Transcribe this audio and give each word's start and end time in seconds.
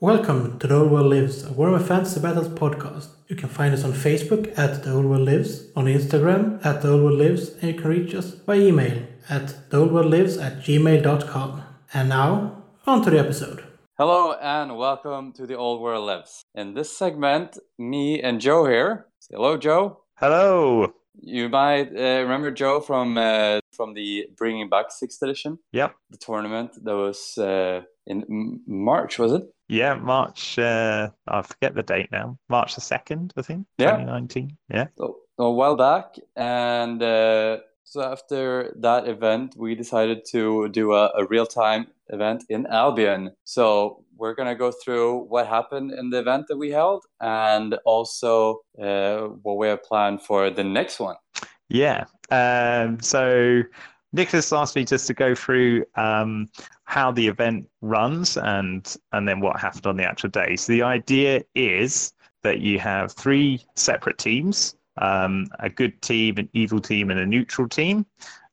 Welcome 0.00 0.58
to 0.60 0.66
The 0.68 0.76
Old 0.76 0.90
World 0.92 1.06
Lives, 1.06 1.42
a 1.44 1.48
Warhammer 1.48 1.82
Fantasy 1.84 2.20
Battles 2.20 2.48
podcast. 2.48 3.08
You 3.28 3.34
can 3.36 3.48
find 3.48 3.74
us 3.74 3.82
on 3.84 3.92
Facebook 3.92 4.56
at 4.56 4.84
The 4.84 4.92
Old 4.92 5.06
World 5.06 5.22
Lives, 5.26 5.70
on 5.74 5.86
Instagram 5.86 6.64
at 6.64 6.82
The 6.82 6.92
Old 6.92 7.02
World 7.02 7.18
Lives, 7.18 7.50
and 7.60 7.74
you 7.74 7.80
can 7.80 7.90
reach 7.90 8.14
us 8.14 8.30
by 8.30 8.54
email 8.56 9.02
at 9.28 9.46
theoldworldlives 9.70 10.40
at 10.40 10.60
gmail.com. 10.62 11.62
And 11.92 12.08
now, 12.10 12.62
on 12.86 13.02
to 13.02 13.10
the 13.10 13.18
episode. 13.18 13.64
Hello 13.98 14.34
and 14.40 14.76
welcome 14.78 15.32
to 15.32 15.46
the 15.46 15.56
Old 15.56 15.80
World 15.82 16.06
Lives. 16.06 16.44
In 16.54 16.74
this 16.74 16.96
segment, 16.96 17.58
me 17.76 18.22
and 18.22 18.40
Joe 18.40 18.66
here. 18.66 19.06
Say 19.18 19.34
hello, 19.34 19.56
Joe. 19.56 20.02
Hello. 20.14 20.92
You 21.20 21.48
might 21.48 21.88
uh, 21.88 22.22
remember 22.22 22.52
Joe 22.52 22.78
from 22.80 23.18
uh, 23.18 23.58
from 23.72 23.94
the 23.94 24.26
Bringing 24.36 24.68
Back 24.68 24.92
Sixth 24.92 25.20
Edition, 25.20 25.58
Yep. 25.72 25.96
the 26.10 26.16
tournament 26.18 26.70
that 26.84 26.94
was 26.94 27.36
uh, 27.38 27.80
in 28.06 28.60
March, 28.68 29.18
was 29.18 29.32
it? 29.32 29.42
Yeah, 29.68 29.94
March. 29.94 30.58
Uh, 30.58 31.10
I 31.26 31.42
forget 31.42 31.74
the 31.74 31.82
date 31.82 32.10
now. 32.10 32.38
March 32.48 32.74
the 32.74 32.80
second, 32.80 33.34
I 33.36 33.42
think. 33.42 33.66
Yeah. 33.76 33.92
2019. 33.92 34.56
Yeah. 34.70 34.86
So, 34.96 35.18
a 35.38 35.50
while 35.50 35.76
back, 35.76 36.16
and 36.34 37.00
uh, 37.02 37.58
so 37.84 38.02
after 38.02 38.74
that 38.80 39.06
event, 39.06 39.54
we 39.56 39.74
decided 39.74 40.24
to 40.32 40.68
do 40.68 40.94
a, 40.94 41.10
a 41.16 41.26
real 41.26 41.46
time 41.46 41.86
event 42.08 42.44
in 42.48 42.66
Albion. 42.66 43.30
So 43.44 44.04
we're 44.16 44.34
gonna 44.34 44.56
go 44.56 44.72
through 44.72 45.26
what 45.28 45.46
happened 45.46 45.92
in 45.92 46.10
the 46.10 46.18
event 46.18 46.46
that 46.48 46.56
we 46.56 46.70
held, 46.70 47.04
and 47.20 47.78
also 47.84 48.62
uh, 48.82 49.28
what 49.42 49.58
we 49.58 49.68
have 49.68 49.82
planned 49.84 50.22
for 50.22 50.50
the 50.50 50.64
next 50.64 50.98
one. 50.98 51.16
Yeah. 51.68 52.04
Um, 52.30 53.00
so 53.00 53.62
Niklas 54.16 54.56
asked 54.56 54.74
me 54.74 54.84
just 54.84 55.06
to 55.08 55.14
go 55.14 55.34
through 55.34 55.84
um, 55.96 56.48
how 56.84 57.12
the 57.12 57.26
event 57.26 57.68
runs 57.82 58.36
and 58.38 58.96
and 59.12 59.28
then 59.28 59.40
what 59.40 59.60
happened 59.60 59.86
on 59.86 59.96
the 59.96 60.04
actual 60.04 60.30
day. 60.30 60.56
So 60.56 60.72
the 60.72 60.82
idea 60.82 61.42
is 61.54 62.12
that 62.42 62.60
you 62.60 62.78
have 62.78 63.12
three 63.12 63.64
separate 63.76 64.16
teams, 64.18 64.76
um, 64.96 65.46
a 65.60 65.68
good 65.68 66.00
team, 66.00 66.38
an 66.38 66.48
evil 66.54 66.80
team, 66.80 67.10
and 67.10 67.20
a 67.20 67.26
neutral 67.26 67.68
team, 67.68 68.06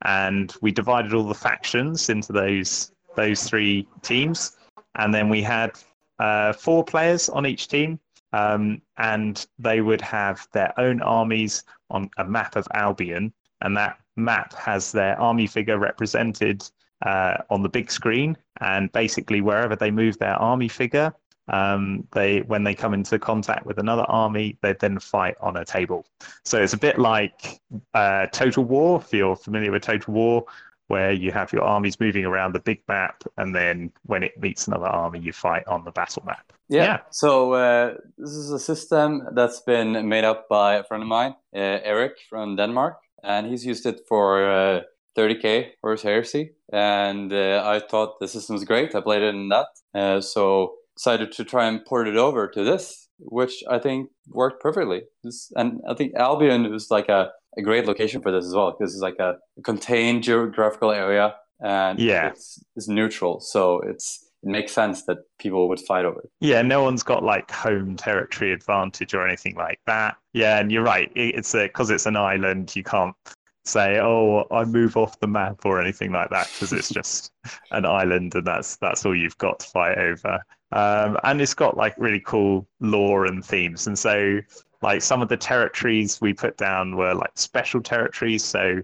and 0.04 0.54
we 0.62 0.72
divided 0.72 1.14
all 1.14 1.24
the 1.24 1.34
factions 1.34 2.10
into 2.10 2.34
those 2.34 2.92
those 3.16 3.44
three 3.44 3.88
teams, 4.02 4.58
and 4.96 5.14
then 5.14 5.30
we 5.30 5.42
had 5.42 5.72
uh, 6.20 6.52
four 6.52 6.84
players 6.84 7.30
on 7.30 7.46
each 7.46 7.70
team, 7.70 7.98
um, 8.34 8.82
and 8.98 9.48
they 9.58 9.80
would 9.80 10.02
have 10.02 10.48
their 10.52 10.78
own 10.78 11.02
armies 11.02 11.64
on 11.90 12.10
a 12.18 12.26
map 12.26 12.58
of 12.58 12.68
Albion, 12.74 13.32
and 13.62 13.76
that 13.78 14.00
map 14.16 14.54
has 14.54 14.92
their 14.92 15.20
army 15.20 15.48
figure 15.48 15.78
represented 15.78 16.64
uh, 17.06 17.38
on 17.50 17.62
the 17.62 17.70
big 17.70 17.92
screen. 17.92 18.38
And 18.62 18.92
basically, 18.92 19.42
wherever 19.42 19.76
they 19.76 19.92
move 19.92 20.18
their 20.18 20.36
army 20.36 20.68
figure, 20.68 21.14
um, 21.48 22.08
they 22.14 22.42
when 22.42 22.64
they 22.64 22.74
come 22.74 22.94
into 22.94 23.20
contact 23.20 23.66
with 23.66 23.78
another 23.78 24.04
army, 24.04 24.58
they 24.62 24.74
then 24.74 25.00
fight 25.00 25.36
on 25.42 25.58
a 25.58 25.66
table. 25.66 26.06
So 26.44 26.62
it's 26.62 26.74
a 26.74 26.78
bit 26.78 26.98
like 26.98 27.60
uh, 27.94 28.28
Total 28.28 28.64
War, 28.64 29.00
if 29.00 29.14
you're 29.14 29.36
familiar 29.36 29.72
with 29.72 29.84
Total 29.84 30.14
War, 30.14 30.46
where 30.88 31.12
you 31.12 31.32
have 31.32 31.52
your 31.52 31.64
armies 31.64 32.00
moving 32.00 32.26
around 32.26 32.54
the 32.54 32.60
big 32.60 32.82
map, 32.88 33.24
and 33.38 33.56
then 33.56 33.92
when 34.04 34.24
it 34.24 34.40
meets 34.40 34.68
another 34.68 34.88
army, 34.88 35.20
you 35.20 35.34
fight 35.34 35.68
on 35.68 35.84
the 35.84 35.92
battle 35.92 36.24
map. 36.26 36.54
Yeah. 36.70 36.84
Yeah. 36.84 37.00
So 37.12 37.54
uh, 37.54 37.94
this 38.18 38.32
is 38.32 38.52
a 38.52 38.60
system 38.60 39.28
that's 39.34 39.62
been 39.62 40.08
made 40.08 40.24
up 40.24 40.48
by 40.50 40.76
a 40.76 40.84
friend 40.84 41.04
of 41.04 41.10
mine, 41.10 41.36
uh, 41.56 41.80
Eric 41.84 42.14
from 42.30 42.56
Denmark, 42.56 42.98
and 43.24 43.48
he's 43.48 43.66
used 43.66 43.86
it 43.86 44.02
for 44.08 44.50
uh, 44.50 44.82
30k 45.18 45.72
for 45.82 45.92
his 45.92 46.02
heresy. 46.02 46.52
And 46.72 47.32
uh, 47.32 47.64
I 47.66 47.80
thought 47.80 48.20
the 48.20 48.28
system 48.28 48.56
was 48.56 48.64
great. 48.64 48.96
I 48.96 49.02
played 49.02 49.22
it 49.24 49.34
in 49.36 49.50
that, 49.50 49.68
uh, 49.94 50.22
so 50.22 50.76
decided 50.98 51.32
to 51.34 51.44
try 51.44 51.68
and 51.68 51.86
port 51.86 52.08
it 52.08 52.16
over 52.16 52.48
to 52.48 52.64
this, 52.64 53.10
which 53.20 53.64
I 53.70 53.80
think 53.80 54.10
worked 54.30 54.62
perfectly. 54.62 55.04
This, 55.24 55.52
and 55.56 55.82
I 55.90 55.94
think 55.94 56.14
Albion 56.16 56.72
was 56.72 56.90
like 56.90 57.10
a, 57.10 57.32
a 57.58 57.62
great 57.62 57.86
location 57.86 58.22
for 58.22 58.32
this 58.32 58.46
as 58.46 58.54
well 58.54 58.72
because 58.78 58.94
it's 58.94 59.02
like 59.02 59.20
a 59.20 59.38
contained 59.64 60.24
geographical 60.24 60.92
area 60.92 61.36
and 61.62 62.00
Yeah. 62.00 62.28
it's, 62.30 62.64
it's 62.76 62.88
neutral, 62.88 63.40
so 63.40 63.80
it's 63.82 64.22
it 64.44 64.50
makes 64.50 64.74
sense 64.74 65.06
that 65.06 65.18
people 65.40 65.68
would 65.70 65.80
fight 65.80 66.06
over 66.06 66.20
it. 66.20 66.30
Yeah, 66.40 66.62
no 66.62 66.84
one's 66.84 67.02
got 67.02 67.24
like 67.24 67.50
home 67.50 67.96
territory 67.96 68.52
advantage 68.52 69.16
or 69.16 69.26
anything 69.28 69.56
like 69.56 69.80
that. 69.88 70.18
Yeah, 70.34 70.60
and 70.60 70.72
you're 70.72 70.84
right. 70.84 71.12
It- 71.16 71.36
It's 71.36 71.54
because 71.54 71.90
it's 71.90 72.06
an 72.06 72.16
island. 72.16 72.76
You 72.76 72.84
can't 72.84 73.16
say, 73.64 74.00
"Oh, 74.00 74.46
I 74.52 74.64
move 74.66 74.98
off 74.98 75.20
the 75.20 75.26
map" 75.28 75.66
or 75.66 75.82
anything 75.82 76.12
like 76.12 76.30
that 76.30 76.48
because 76.54 76.74
it's 76.74 76.90
just 76.90 77.32
an 77.72 77.86
island, 77.86 78.36
and 78.36 78.46
that's 78.46 78.76
that's 78.78 79.04
all 79.04 79.16
you've 79.16 79.38
got 79.40 79.60
to 79.62 79.68
fight 79.68 79.98
over. 79.98 80.40
Um, 80.72 81.18
and 81.24 81.42
it's 81.42 81.56
got 81.56 81.76
like 81.78 81.96
really 81.98 82.20
cool 82.20 82.68
lore 82.80 83.26
and 83.26 83.44
themes, 83.44 83.88
and 83.88 83.98
so 83.98 84.42
like 84.82 85.02
some 85.02 85.22
of 85.22 85.30
the 85.30 85.38
territories 85.38 86.20
we 86.22 86.34
put 86.34 86.58
down 86.58 86.96
were 86.96 87.14
like 87.14 87.32
special 87.36 87.82
territories. 87.82 88.44
So 88.44 88.82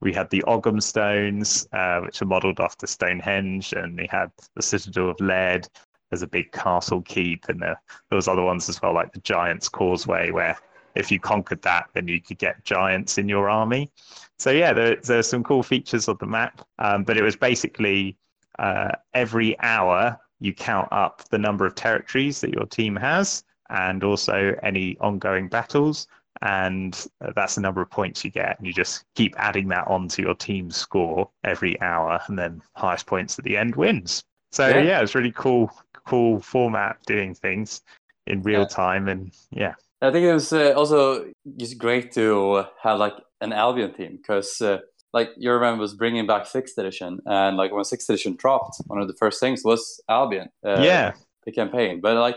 we 0.00 0.12
had 0.12 0.30
the 0.30 0.42
Ogham 0.44 0.80
Stones, 0.80 1.68
uh, 1.72 2.00
which 2.00 2.22
are 2.22 2.26
modelled 2.26 2.60
after 2.60 2.86
Stonehenge, 2.86 3.72
and 3.72 3.96
we 3.96 4.06
had 4.10 4.30
the 4.54 4.62
Citadel 4.62 5.10
of 5.10 5.20
Lead. 5.20 5.68
There's 6.10 6.22
a 6.22 6.26
big 6.26 6.52
castle 6.52 7.02
keep, 7.02 7.48
and 7.48 7.60
there, 7.60 7.80
there 8.08 8.16
was 8.16 8.28
other 8.28 8.42
ones 8.42 8.68
as 8.68 8.80
well, 8.80 8.94
like 8.94 9.12
the 9.12 9.20
Giants 9.20 9.68
Causeway, 9.68 10.30
where 10.30 10.56
if 10.94 11.10
you 11.10 11.20
conquered 11.20 11.62
that, 11.62 11.88
then 11.94 12.08
you 12.08 12.20
could 12.20 12.38
get 12.38 12.64
giants 12.64 13.18
in 13.18 13.28
your 13.28 13.50
army. 13.50 13.90
So 14.38 14.50
yeah, 14.50 14.72
there, 14.72 14.96
there's 14.96 15.28
some 15.28 15.44
cool 15.44 15.62
features 15.62 16.08
of 16.08 16.18
the 16.18 16.26
map, 16.26 16.62
um, 16.78 17.04
but 17.04 17.16
it 17.16 17.22
was 17.22 17.36
basically 17.36 18.16
uh, 18.58 18.92
every 19.14 19.58
hour 19.60 20.18
you 20.40 20.54
count 20.54 20.88
up 20.92 21.28
the 21.30 21.38
number 21.38 21.66
of 21.66 21.74
territories 21.74 22.40
that 22.40 22.54
your 22.54 22.66
team 22.66 22.96
has, 22.96 23.44
and 23.70 24.04
also 24.04 24.54
any 24.62 24.96
ongoing 25.00 25.48
battles 25.48 26.06
and 26.42 27.08
uh, 27.20 27.32
that's 27.34 27.56
the 27.56 27.60
number 27.60 27.80
of 27.80 27.90
points 27.90 28.24
you 28.24 28.30
get 28.30 28.56
and 28.58 28.66
you 28.66 28.72
just 28.72 29.04
keep 29.14 29.34
adding 29.38 29.68
that 29.68 29.86
on 29.88 30.06
to 30.08 30.22
your 30.22 30.34
team's 30.34 30.76
score 30.76 31.28
every 31.44 31.80
hour 31.80 32.20
and 32.28 32.38
then 32.38 32.62
highest 32.76 33.06
points 33.06 33.38
at 33.38 33.44
the 33.44 33.56
end 33.56 33.74
wins 33.76 34.22
so 34.52 34.66
Yeah. 34.68 34.80
yeah, 34.82 35.00
it's 35.02 35.14
really 35.14 35.32
cool 35.32 35.70
cool 36.06 36.40
format 36.40 36.96
doing 37.06 37.34
things 37.34 37.82
in 38.26 38.42
real 38.42 38.60
Yeah. 38.60 38.66
time 38.66 39.08
and 39.08 39.32
yeah 39.50 39.74
I 40.00 40.12
think 40.12 40.24
it 40.24 40.32
was 40.32 40.52
uh, 40.52 40.74
also 40.74 41.26
just 41.56 41.76
great 41.76 42.12
to 42.12 42.64
have 42.82 43.00
like 43.00 43.14
an 43.40 43.52
Albion 43.52 43.92
team 43.94 44.16
because 44.16 44.60
uh, 44.60 44.78
like 45.12 45.30
you 45.36 45.50
remember 45.50 45.80
was 45.80 45.94
bringing 45.94 46.24
back 46.26 46.46
sixth 46.46 46.78
edition 46.78 47.18
and 47.26 47.56
like 47.56 47.72
when 47.72 47.82
sixth 47.84 48.08
edition 48.08 48.36
dropped, 48.36 48.76
one 48.86 49.00
of 49.00 49.08
the 49.08 49.14
first 49.14 49.40
things 49.40 49.62
was 49.64 50.00
Albion. 50.08 50.50
Uh, 50.64 50.80
yeah 50.82 51.12
the 51.48 51.52
campaign. 51.52 52.00
But 52.00 52.16
like, 52.16 52.36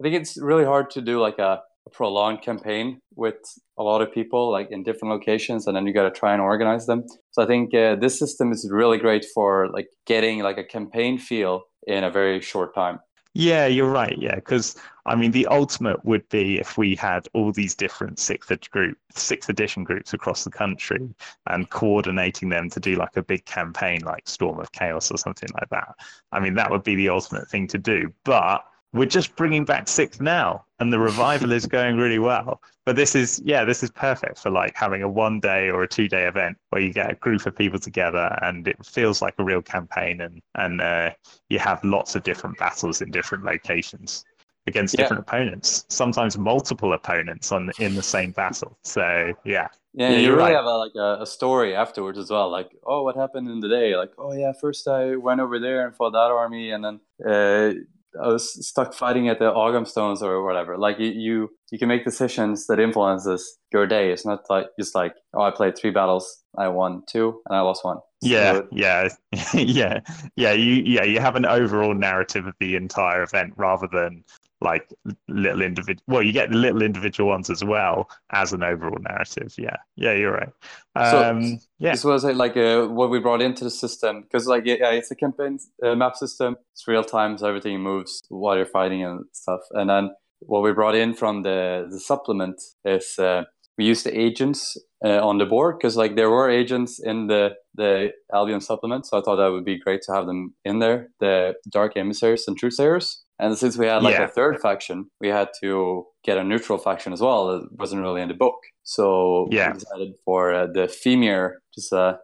I 0.00 0.02
think 0.02 0.14
it's 0.14 0.38
really 0.38 0.64
hard 0.64 0.90
to 0.92 1.02
do 1.02 1.20
like 1.20 1.38
a, 1.38 1.60
a 1.86 1.90
prolonged 1.90 2.40
campaign 2.40 3.00
with 3.16 3.36
a 3.78 3.82
lot 3.82 4.00
of 4.00 4.12
people, 4.12 4.50
like 4.50 4.70
in 4.70 4.82
different 4.82 5.12
locations, 5.12 5.66
and 5.66 5.76
then 5.76 5.86
you 5.86 5.92
got 5.92 6.04
to 6.04 6.10
try 6.10 6.32
and 6.32 6.40
organize 6.40 6.86
them. 6.86 7.04
So 7.32 7.42
I 7.42 7.46
think 7.46 7.74
uh, 7.74 7.96
this 7.96 8.18
system 8.18 8.50
is 8.50 8.66
really 8.70 8.96
great 8.96 9.26
for 9.34 9.68
like 9.68 9.88
getting 10.06 10.40
like 10.40 10.56
a 10.56 10.64
campaign 10.64 11.18
feel 11.18 11.64
in 11.86 12.02
a 12.04 12.10
very 12.10 12.40
short 12.40 12.74
time. 12.74 13.00
Yeah, 13.34 13.66
you're 13.66 13.90
right. 13.90 14.16
Yeah, 14.18 14.34
because 14.36 14.74
I 15.06 15.14
mean, 15.14 15.30
the 15.30 15.46
ultimate 15.46 16.04
would 16.04 16.28
be 16.30 16.58
if 16.58 16.76
we 16.76 16.96
had 16.96 17.28
all 17.32 17.52
these 17.52 17.74
different 17.74 18.18
sixth 18.18 18.70
group, 18.70 18.98
sixth 19.14 19.48
edition 19.48 19.84
groups 19.84 20.12
across 20.12 20.44
the 20.44 20.50
country, 20.50 21.08
and 21.46 21.70
coordinating 21.70 22.48
them 22.48 22.70
to 22.70 22.80
do 22.80 22.96
like 22.96 23.16
a 23.16 23.22
big 23.22 23.44
campaign, 23.44 24.00
like 24.00 24.28
Storm 24.28 24.58
of 24.58 24.72
Chaos 24.72 25.10
or 25.10 25.18
something 25.18 25.48
like 25.60 25.68
that. 25.70 25.94
I 26.32 26.40
mean, 26.40 26.54
that 26.54 26.70
would 26.70 26.82
be 26.82 26.96
the 26.96 27.10
ultimate 27.10 27.48
thing 27.48 27.68
to 27.68 27.78
do. 27.78 28.12
But 28.24 28.64
we're 28.92 29.06
just 29.06 29.36
bringing 29.36 29.64
back 29.64 29.88
sixth 29.88 30.20
now, 30.20 30.64
and 30.80 30.92
the 30.92 30.98
revival 30.98 31.52
is 31.52 31.66
going 31.66 31.96
really 31.96 32.18
well. 32.18 32.60
But 32.84 32.96
this 32.96 33.14
is, 33.14 33.40
yeah, 33.44 33.64
this 33.64 33.82
is 33.82 33.90
perfect 33.90 34.38
for 34.38 34.50
like 34.50 34.74
having 34.74 35.02
a 35.02 35.08
one 35.08 35.38
day 35.40 35.70
or 35.70 35.82
a 35.82 35.88
two 35.88 36.08
day 36.08 36.24
event 36.26 36.56
where 36.70 36.82
you 36.82 36.92
get 36.92 37.10
a 37.10 37.14
group 37.14 37.46
of 37.46 37.54
people 37.56 37.78
together, 37.78 38.36
and 38.42 38.66
it 38.66 38.84
feels 38.84 39.22
like 39.22 39.34
a 39.38 39.44
real 39.44 39.62
campaign, 39.62 40.20
and 40.20 40.40
and 40.56 40.80
uh, 40.80 41.10
you 41.48 41.58
have 41.58 41.82
lots 41.84 42.14
of 42.16 42.22
different 42.24 42.58
battles 42.58 43.00
in 43.00 43.10
different 43.10 43.44
locations 43.44 44.24
against 44.66 44.96
Yeah. 44.98 45.02
different 45.02 45.20
opponents, 45.22 45.84
sometimes 45.88 46.36
multiple 46.36 46.92
opponents 46.92 47.52
on 47.52 47.70
in 47.78 47.94
the 47.94 48.02
same 48.02 48.32
battle. 48.32 48.76
So 48.84 49.32
yeah, 49.44 49.68
Yeah, 49.94 50.10
Yeah, 50.10 50.18
you 50.18 50.34
really 50.34 50.52
right. 50.52 50.54
have 50.54 50.64
a, 50.66 50.76
like 50.76 50.92
a, 50.96 51.22
a 51.22 51.26
story 51.26 51.74
afterwards 51.74 52.18
as 52.18 52.30
well. 52.30 52.48
Like, 52.50 52.70
oh, 52.84 53.02
what 53.02 53.16
happened 53.16 53.48
in 53.50 53.60
the 53.60 53.68
day? 53.68 53.96
Like, 53.96 54.12
oh 54.18 54.32
yeah, 54.32 54.52
first 54.52 54.86
I 54.86 55.16
went 55.16 55.40
over 55.40 55.58
there 55.58 55.86
and 55.86 55.96
fought 55.96 56.12
that 56.12 56.30
army, 56.30 56.70
and 56.70 56.84
then 56.84 57.00
uh, 57.26 57.72
Uh, 58.18 58.22
I 58.24 58.28
was 58.28 58.66
stuck 58.66 58.94
fighting 58.94 59.28
at 59.28 59.38
the 59.38 59.52
Ogham 59.52 59.86
Stones 59.86 60.22
or 60.22 60.44
whatever. 60.44 60.78
Like, 60.78 60.98
you, 60.98 61.08
you 61.10 61.50
you 61.70 61.78
can 61.78 61.88
make 61.88 62.04
decisions 62.04 62.66
that 62.66 62.80
influences 62.80 63.58
your 63.72 63.86
day. 63.86 64.10
It's 64.12 64.26
not 64.26 64.40
like 64.50 64.66
just 64.78 64.94
like, 64.94 65.14
oh, 65.34 65.42
I 65.42 65.50
played 65.50 65.76
three 65.78 65.90
battles, 65.90 66.42
I 66.58 66.68
won 66.68 67.02
two, 67.08 67.40
and 67.48 67.56
I 67.56 67.60
lost 67.60 67.84
one. 67.84 67.98
yeah, 68.22 68.54
So- 68.54 68.68
yeah, 68.72 69.08
yeah, 69.54 70.00
yeah. 70.36 70.52
You 70.52 70.74
yeah 70.84 71.04
you 71.04 71.20
have 71.20 71.36
an 71.36 71.46
overall 71.46 71.94
narrative 71.94 72.46
of 72.46 72.54
the 72.60 72.74
entire 72.76 73.22
event 73.22 73.54
rather 73.56 73.88
than 73.92 74.24
like 74.60 74.92
little 75.28 75.62
individual. 75.62 76.02
Well, 76.06 76.22
you 76.22 76.32
get 76.32 76.50
the 76.50 76.56
little 76.56 76.82
individual 76.82 77.28
ones 77.28 77.50
as 77.50 77.64
well 77.64 78.10
as 78.32 78.52
an 78.52 78.62
overall 78.62 78.98
narrative. 79.00 79.54
Yeah, 79.56 79.76
yeah, 79.96 80.12
you're 80.12 80.32
right. 80.32 80.52
Um, 80.94 81.42
so 81.42 81.58
yeah, 81.78 81.92
this 81.92 82.04
was 82.04 82.24
like 82.24 82.56
uh, 82.56 82.86
what 82.86 83.10
we 83.10 83.20
brought 83.20 83.40
into 83.40 83.64
the 83.64 83.70
system 83.70 84.22
because 84.22 84.46
like 84.46 84.64
yeah, 84.66 84.90
it's 84.90 85.10
a 85.10 85.16
campaign 85.16 85.58
uh, 85.84 85.94
map 85.94 86.16
system. 86.16 86.56
It's 86.72 86.86
real 86.86 87.04
time, 87.04 87.38
so 87.38 87.46
everything 87.46 87.80
moves 87.80 88.22
while 88.28 88.56
you're 88.56 88.66
fighting 88.66 89.04
and 89.04 89.24
stuff. 89.32 89.60
And 89.72 89.88
then 89.88 90.10
what 90.40 90.62
we 90.62 90.72
brought 90.72 90.94
in 90.94 91.14
from 91.14 91.42
the 91.42 91.86
the 91.90 92.00
supplement 92.00 92.60
is 92.84 93.18
uh, 93.18 93.44
we 93.78 93.86
used 93.86 94.04
the 94.04 94.18
agents 94.18 94.76
uh, 95.02 95.26
on 95.26 95.38
the 95.38 95.46
board 95.46 95.78
because 95.78 95.96
like 95.96 96.16
there 96.16 96.30
were 96.30 96.50
agents 96.50 96.98
in 96.98 97.28
the 97.28 97.54
the 97.74 98.12
Albion 98.34 98.60
supplement, 98.60 99.06
so 99.06 99.18
I 99.18 99.22
thought 99.22 99.36
that 99.36 99.52
would 99.52 99.64
be 99.64 99.78
great 99.78 100.02
to 100.02 100.12
have 100.12 100.26
them 100.26 100.54
in 100.64 100.80
there. 100.80 101.08
The 101.20 101.54
Dark 101.70 101.96
Emissaries 101.96 102.44
and 102.46 102.60
Truthsayers. 102.60 103.16
And 103.40 103.56
since 103.58 103.76
we 103.78 103.86
had 103.86 104.02
like 104.02 104.14
Yeah. 104.18 104.24
a 104.24 104.28
third 104.28 104.60
faction, 104.60 105.10
we 105.20 105.28
had 105.28 105.48
to 105.62 106.06
get 106.24 106.36
a 106.38 106.44
neutral 106.44 106.78
faction 106.78 107.12
as 107.12 107.20
well 107.20 107.46
that 107.48 107.68
wasn't 107.78 108.02
really 108.02 108.20
in 108.22 108.28
the 108.28 108.34
book. 108.34 108.58
So 108.82 109.48
Yeah. 109.50 109.68
we 109.72 109.78
decided 109.78 110.12
for 110.24 110.52
uh, 110.54 110.66
the 110.66 110.86
Fimir, 110.88 111.60
just 111.74 111.92
a, 111.92 112.18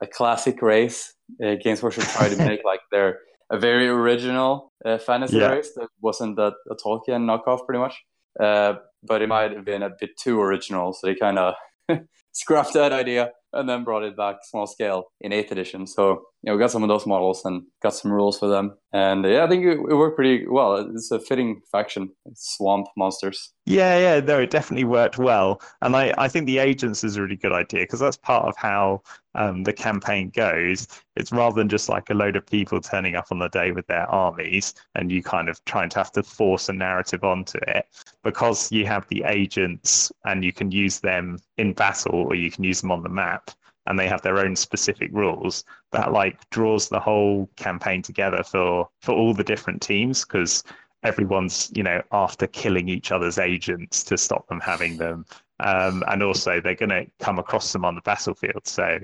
a 0.00 0.06
classic 0.06 0.62
race. 0.62 1.14
Uh, 1.44 1.54
Games 1.62 1.82
Workshop 1.82 2.04
tried 2.16 2.30
to 2.30 2.36
make 2.50 2.60
like 2.64 2.80
their 2.92 3.18
a 3.52 3.58
very 3.58 3.88
original 3.88 4.70
uh, 4.84 4.98
fantasy 4.98 5.38
Yeah. 5.38 5.50
race 5.50 5.72
that 5.74 5.88
wasn't 6.00 6.36
that 6.36 6.54
a 6.70 6.76
Tolkien 6.76 7.22
knockoff, 7.28 7.66
pretty 7.66 7.80
much. 7.80 7.96
Uh, 8.38 8.74
but 9.02 9.22
it 9.22 9.28
might 9.28 9.50
have 9.52 9.64
been 9.64 9.82
a 9.82 9.90
bit 10.00 10.10
too 10.16 10.40
original, 10.40 10.92
so 10.92 11.06
they 11.08 11.16
kind 11.16 11.38
of 11.38 11.54
scrapped 12.32 12.74
that 12.74 12.92
idea 12.92 13.32
and 13.52 13.68
then 13.68 13.84
brought 13.84 14.02
it 14.02 14.16
back 14.16 14.36
small 14.42 14.66
scale 14.66 15.04
in 15.20 15.32
eighth 15.32 15.52
edition. 15.52 15.86
So 15.86 16.22
you 16.42 16.50
know, 16.50 16.54
we 16.54 16.60
got 16.60 16.70
some 16.70 16.82
of 16.82 16.88
those 16.88 17.06
models 17.06 17.42
and 17.44 17.62
got 17.82 17.94
some 17.94 18.12
rules 18.12 18.38
for 18.38 18.48
them, 18.48 18.76
and 18.92 19.24
yeah, 19.24 19.44
I 19.44 19.48
think 19.48 19.64
it, 19.64 19.78
it 19.78 19.94
worked 19.94 20.16
pretty 20.16 20.46
well. 20.48 20.76
It's 20.94 21.10
a 21.10 21.20
fitting 21.20 21.60
faction, 21.70 22.10
swamp 22.34 22.86
monsters. 22.96 23.52
Yeah, 23.70 23.98
yeah, 23.98 24.20
no, 24.20 24.40
it 24.40 24.50
definitely 24.50 24.82
worked 24.84 25.16
well. 25.16 25.62
And 25.80 25.94
I, 25.94 26.12
I 26.18 26.26
think 26.26 26.46
the 26.46 26.58
agents 26.58 27.04
is 27.04 27.16
a 27.16 27.22
really 27.22 27.36
good 27.36 27.52
idea 27.52 27.82
because 27.82 28.00
that's 28.00 28.16
part 28.16 28.44
of 28.46 28.56
how 28.56 29.02
um, 29.36 29.62
the 29.62 29.72
campaign 29.72 30.30
goes. 30.30 30.88
It's 31.14 31.30
rather 31.30 31.54
than 31.54 31.68
just 31.68 31.88
like 31.88 32.10
a 32.10 32.14
load 32.14 32.34
of 32.34 32.44
people 32.44 32.80
turning 32.80 33.14
up 33.14 33.26
on 33.30 33.38
the 33.38 33.48
day 33.48 33.70
with 33.70 33.86
their 33.86 34.10
armies 34.10 34.74
and 34.96 35.12
you 35.12 35.22
kind 35.22 35.48
of 35.48 35.64
trying 35.66 35.88
to 35.90 35.98
have 35.98 36.10
to 36.12 36.22
force 36.24 36.68
a 36.68 36.72
narrative 36.72 37.22
onto 37.22 37.58
it. 37.68 37.86
Because 38.24 38.72
you 38.72 38.86
have 38.86 39.06
the 39.06 39.22
agents 39.24 40.10
and 40.24 40.44
you 40.44 40.52
can 40.52 40.72
use 40.72 40.98
them 40.98 41.38
in 41.56 41.72
battle 41.72 42.14
or 42.14 42.34
you 42.34 42.50
can 42.50 42.64
use 42.64 42.80
them 42.80 42.90
on 42.90 43.04
the 43.04 43.08
map 43.08 43.52
and 43.86 43.96
they 43.96 44.08
have 44.08 44.22
their 44.22 44.38
own 44.38 44.56
specific 44.56 45.10
rules 45.12 45.62
that 45.92 46.12
like 46.12 46.48
draws 46.50 46.88
the 46.88 47.00
whole 47.00 47.48
campaign 47.56 48.02
together 48.02 48.42
for 48.42 48.88
for 49.00 49.14
all 49.14 49.32
the 49.32 49.44
different 49.44 49.80
teams 49.80 50.24
because 50.24 50.64
everyone's 51.02 51.70
you 51.74 51.82
know 51.82 52.02
after 52.12 52.46
killing 52.46 52.88
each 52.88 53.12
other's 53.12 53.38
agents 53.38 54.04
to 54.04 54.16
stop 54.16 54.46
them 54.48 54.60
having 54.60 54.96
them. 54.96 55.24
Um, 55.60 56.02
and 56.08 56.22
also 56.22 56.60
they're 56.60 56.74
going 56.74 56.88
to 56.88 57.06
come 57.18 57.38
across 57.38 57.72
them 57.72 57.84
on 57.84 57.94
the 57.94 58.00
battlefield. 58.00 58.66
So 58.66 58.98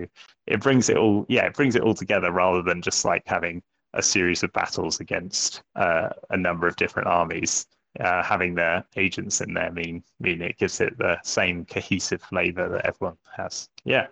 it 0.47 0.61
brings 0.61 0.89
it 0.89 0.97
all 0.97 1.27
yeah 1.29 1.47
it 1.47 1.55
brings 1.55 1.77
it 1.77 1.83
all 1.83 1.95
together 1.95 2.33
rather 2.33 2.63
than 2.63 2.83
just 2.83 3.05
like 3.05 3.23
having 3.27 3.63
a 3.95 4.03
series 4.03 4.43
of 4.43 4.53
battles 4.53 5.01
against 5.01 5.63
uh, 5.75 6.11
a 6.31 6.37
number 6.37 6.67
of 6.67 6.77
different 6.77 7.09
armies. 7.09 7.67
Uh, 7.99 8.23
having 8.23 8.55
their 8.55 8.85
agents 8.97 9.41
in 9.41 9.55
there 9.55 9.73
mean 9.73 10.03
mean 10.21 10.43
it 10.43 10.59
gives 10.59 10.83
it 10.83 10.99
the 10.99 11.19
same 11.25 11.65
cohesive 11.65 12.21
flavor 12.23 12.69
that 12.69 12.85
everyone 12.85 13.17
has. 13.35 13.71
Yeah. 13.85 14.09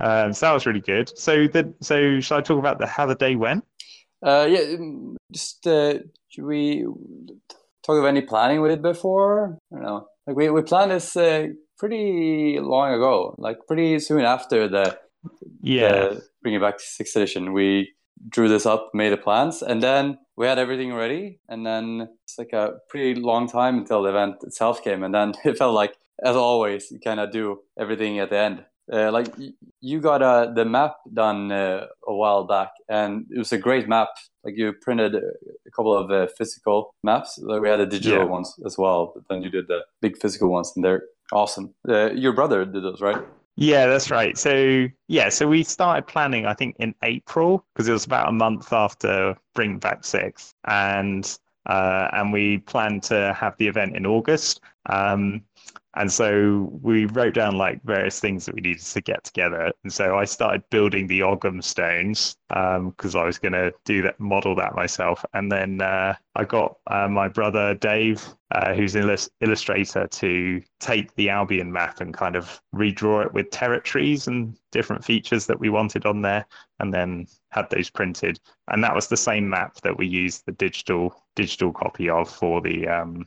Um, 0.00 0.34
so 0.34 0.46
that 0.46 0.52
was 0.52 0.66
really 0.66 0.80
good. 0.80 1.16
So 1.16 1.46
the 1.46 1.72
so 1.80 2.20
shall 2.20 2.38
i 2.38 2.40
talk 2.42 2.58
about 2.58 2.78
the 2.78 2.86
how 2.86 3.06
the 3.06 3.14
day 3.14 3.36
went 3.36 3.64
Uh, 4.24 4.46
yeah, 4.48 4.76
um, 4.78 5.16
just 5.32 5.66
uh, 5.66 5.94
should 6.28 6.44
we 6.44 6.86
talk 7.84 7.98
of 7.98 8.04
any 8.04 8.22
planning 8.22 8.60
we 8.60 8.68
did 8.68 8.82
before? 8.82 9.58
I 9.72 9.76
don't 9.76 9.84
know. 9.84 10.06
Like 10.26 10.36
we, 10.36 10.50
we 10.50 10.62
planned 10.62 10.92
this 10.92 11.16
uh, 11.16 11.48
pretty 11.78 12.58
long 12.60 12.92
ago, 12.92 13.34
like 13.38 13.58
pretty 13.66 13.98
soon 13.98 14.20
after 14.20 14.68
the 14.68 14.98
yeah 15.60 15.88
the 15.88 16.22
bring 16.42 16.54
it 16.54 16.60
back 16.60 16.78
to 16.78 16.84
sixth 16.84 17.16
edition. 17.16 17.52
We 17.52 17.92
drew 18.28 18.48
this 18.48 18.66
up, 18.66 18.90
made 18.94 19.12
the 19.12 19.16
plans, 19.16 19.62
and 19.62 19.82
then 19.82 20.18
we 20.36 20.46
had 20.46 20.58
everything 20.58 20.94
ready. 20.94 21.40
And 21.48 21.66
then 21.66 22.08
it's 22.24 22.38
like 22.38 22.52
a 22.52 22.74
pretty 22.88 23.20
long 23.20 23.48
time 23.48 23.78
until 23.78 24.02
the 24.02 24.10
event 24.10 24.36
itself 24.42 24.82
came, 24.84 25.02
and 25.02 25.14
then 25.14 25.34
it 25.44 25.58
felt 25.58 25.74
like, 25.74 25.96
as 26.24 26.36
always, 26.36 26.90
you 26.90 27.00
kind 27.00 27.20
of 27.20 27.32
do 27.32 27.60
everything 27.78 28.18
at 28.18 28.30
the 28.30 28.38
end. 28.38 28.64
Uh, 28.92 29.12
like 29.12 29.28
you 29.80 30.00
got 30.00 30.22
uh, 30.22 30.46
the 30.52 30.64
map 30.64 30.96
done 31.12 31.52
uh, 31.52 31.86
a 32.06 32.14
while 32.14 32.44
back, 32.44 32.70
and 32.88 33.26
it 33.30 33.38
was 33.38 33.52
a 33.52 33.58
great 33.58 33.88
map. 33.88 34.08
Like 34.44 34.56
you 34.56 34.72
printed 34.72 35.14
a 35.14 35.70
couple 35.70 35.96
of 35.96 36.10
uh, 36.10 36.26
physical 36.36 36.94
maps. 37.04 37.38
Like 37.38 37.60
we 37.62 37.68
had 37.68 37.80
the 37.80 37.86
digital 37.86 38.20
Yeah. 38.20 38.24
ones 38.24 38.54
as 38.66 38.76
well, 38.78 39.12
but 39.14 39.24
then 39.28 39.42
you 39.42 39.50
did 39.50 39.68
the 39.68 39.80
big 40.00 40.16
physical 40.18 40.48
ones, 40.50 40.72
and 40.74 40.84
they're 40.84 41.04
awesome. 41.32 41.74
Uh, 41.88 42.10
your 42.12 42.32
brother 42.32 42.64
did 42.64 42.82
those, 42.82 43.00
right? 43.00 43.22
Yeah, 43.56 43.86
that's 43.86 44.10
right. 44.10 44.36
So 44.36 44.88
yeah, 45.08 45.28
so 45.28 45.46
we 45.46 45.62
started 45.62 46.06
planning, 46.06 46.46
I 46.46 46.54
think, 46.54 46.74
in 46.78 46.94
April 47.04 47.64
because 47.74 47.86
it 47.86 47.92
was 47.92 48.04
about 48.06 48.28
a 48.28 48.32
month 48.32 48.72
after 48.72 49.36
Bring 49.54 49.78
Back 49.78 50.04
Six, 50.04 50.54
and 50.66 51.38
uh, 51.66 52.08
and 52.12 52.32
we 52.32 52.58
planned 52.58 53.04
to 53.04 53.32
have 53.38 53.56
the 53.58 53.68
event 53.68 53.94
in 53.94 54.06
August. 54.06 54.60
Um, 54.86 55.42
and 55.94 56.10
so 56.10 56.70
we 56.80 57.04
wrote 57.04 57.34
down 57.34 57.58
like 57.58 57.82
various 57.84 58.18
things 58.18 58.46
that 58.46 58.54
we 58.54 58.62
needed 58.62 58.82
to 58.82 59.00
get 59.02 59.24
together. 59.24 59.70
And 59.84 59.92
so 59.92 60.16
I 60.16 60.24
started 60.24 60.62
building 60.70 61.06
the 61.06 61.22
Ogham 61.22 61.60
stones 61.60 62.36
because 62.48 63.14
I 63.14 63.24
was 63.24 63.38
going 63.38 63.52
to 63.52 63.72
do 63.84 64.00
that, 64.02 64.18
model 64.18 64.54
that 64.56 64.74
myself. 64.74 65.22
And 65.34 65.52
then 65.52 65.82
uh, 65.82 66.14
I 66.34 66.44
got 66.44 66.76
uh, 66.86 67.08
my 67.08 67.28
brother 67.28 67.74
Dave, 67.74 68.26
uh, 68.52 68.72
who's 68.72 68.94
an 68.94 69.02
illus- 69.02 69.28
illustrator, 69.42 70.06
to 70.06 70.62
take 70.80 71.14
the 71.14 71.28
Albion 71.28 71.70
map 71.70 72.00
and 72.00 72.14
kind 72.14 72.36
of 72.36 72.60
redraw 72.74 73.26
it 73.26 73.34
with 73.34 73.50
territories 73.50 74.28
and 74.28 74.56
different 74.70 75.04
features 75.04 75.46
that 75.46 75.60
we 75.60 75.68
wanted 75.68 76.06
on 76.06 76.22
there, 76.22 76.46
and 76.80 76.92
then 76.92 77.26
had 77.50 77.68
those 77.68 77.90
printed. 77.90 78.40
And 78.68 78.82
that 78.82 78.94
was 78.94 79.08
the 79.08 79.16
same 79.16 79.46
map 79.46 79.74
that 79.82 79.98
we 79.98 80.06
used 80.06 80.46
the 80.46 80.52
digital 80.52 81.14
digital 81.34 81.72
copy 81.72 82.08
of 82.10 82.30
for 82.30 82.60
the 82.60 82.86
um, 82.88 83.24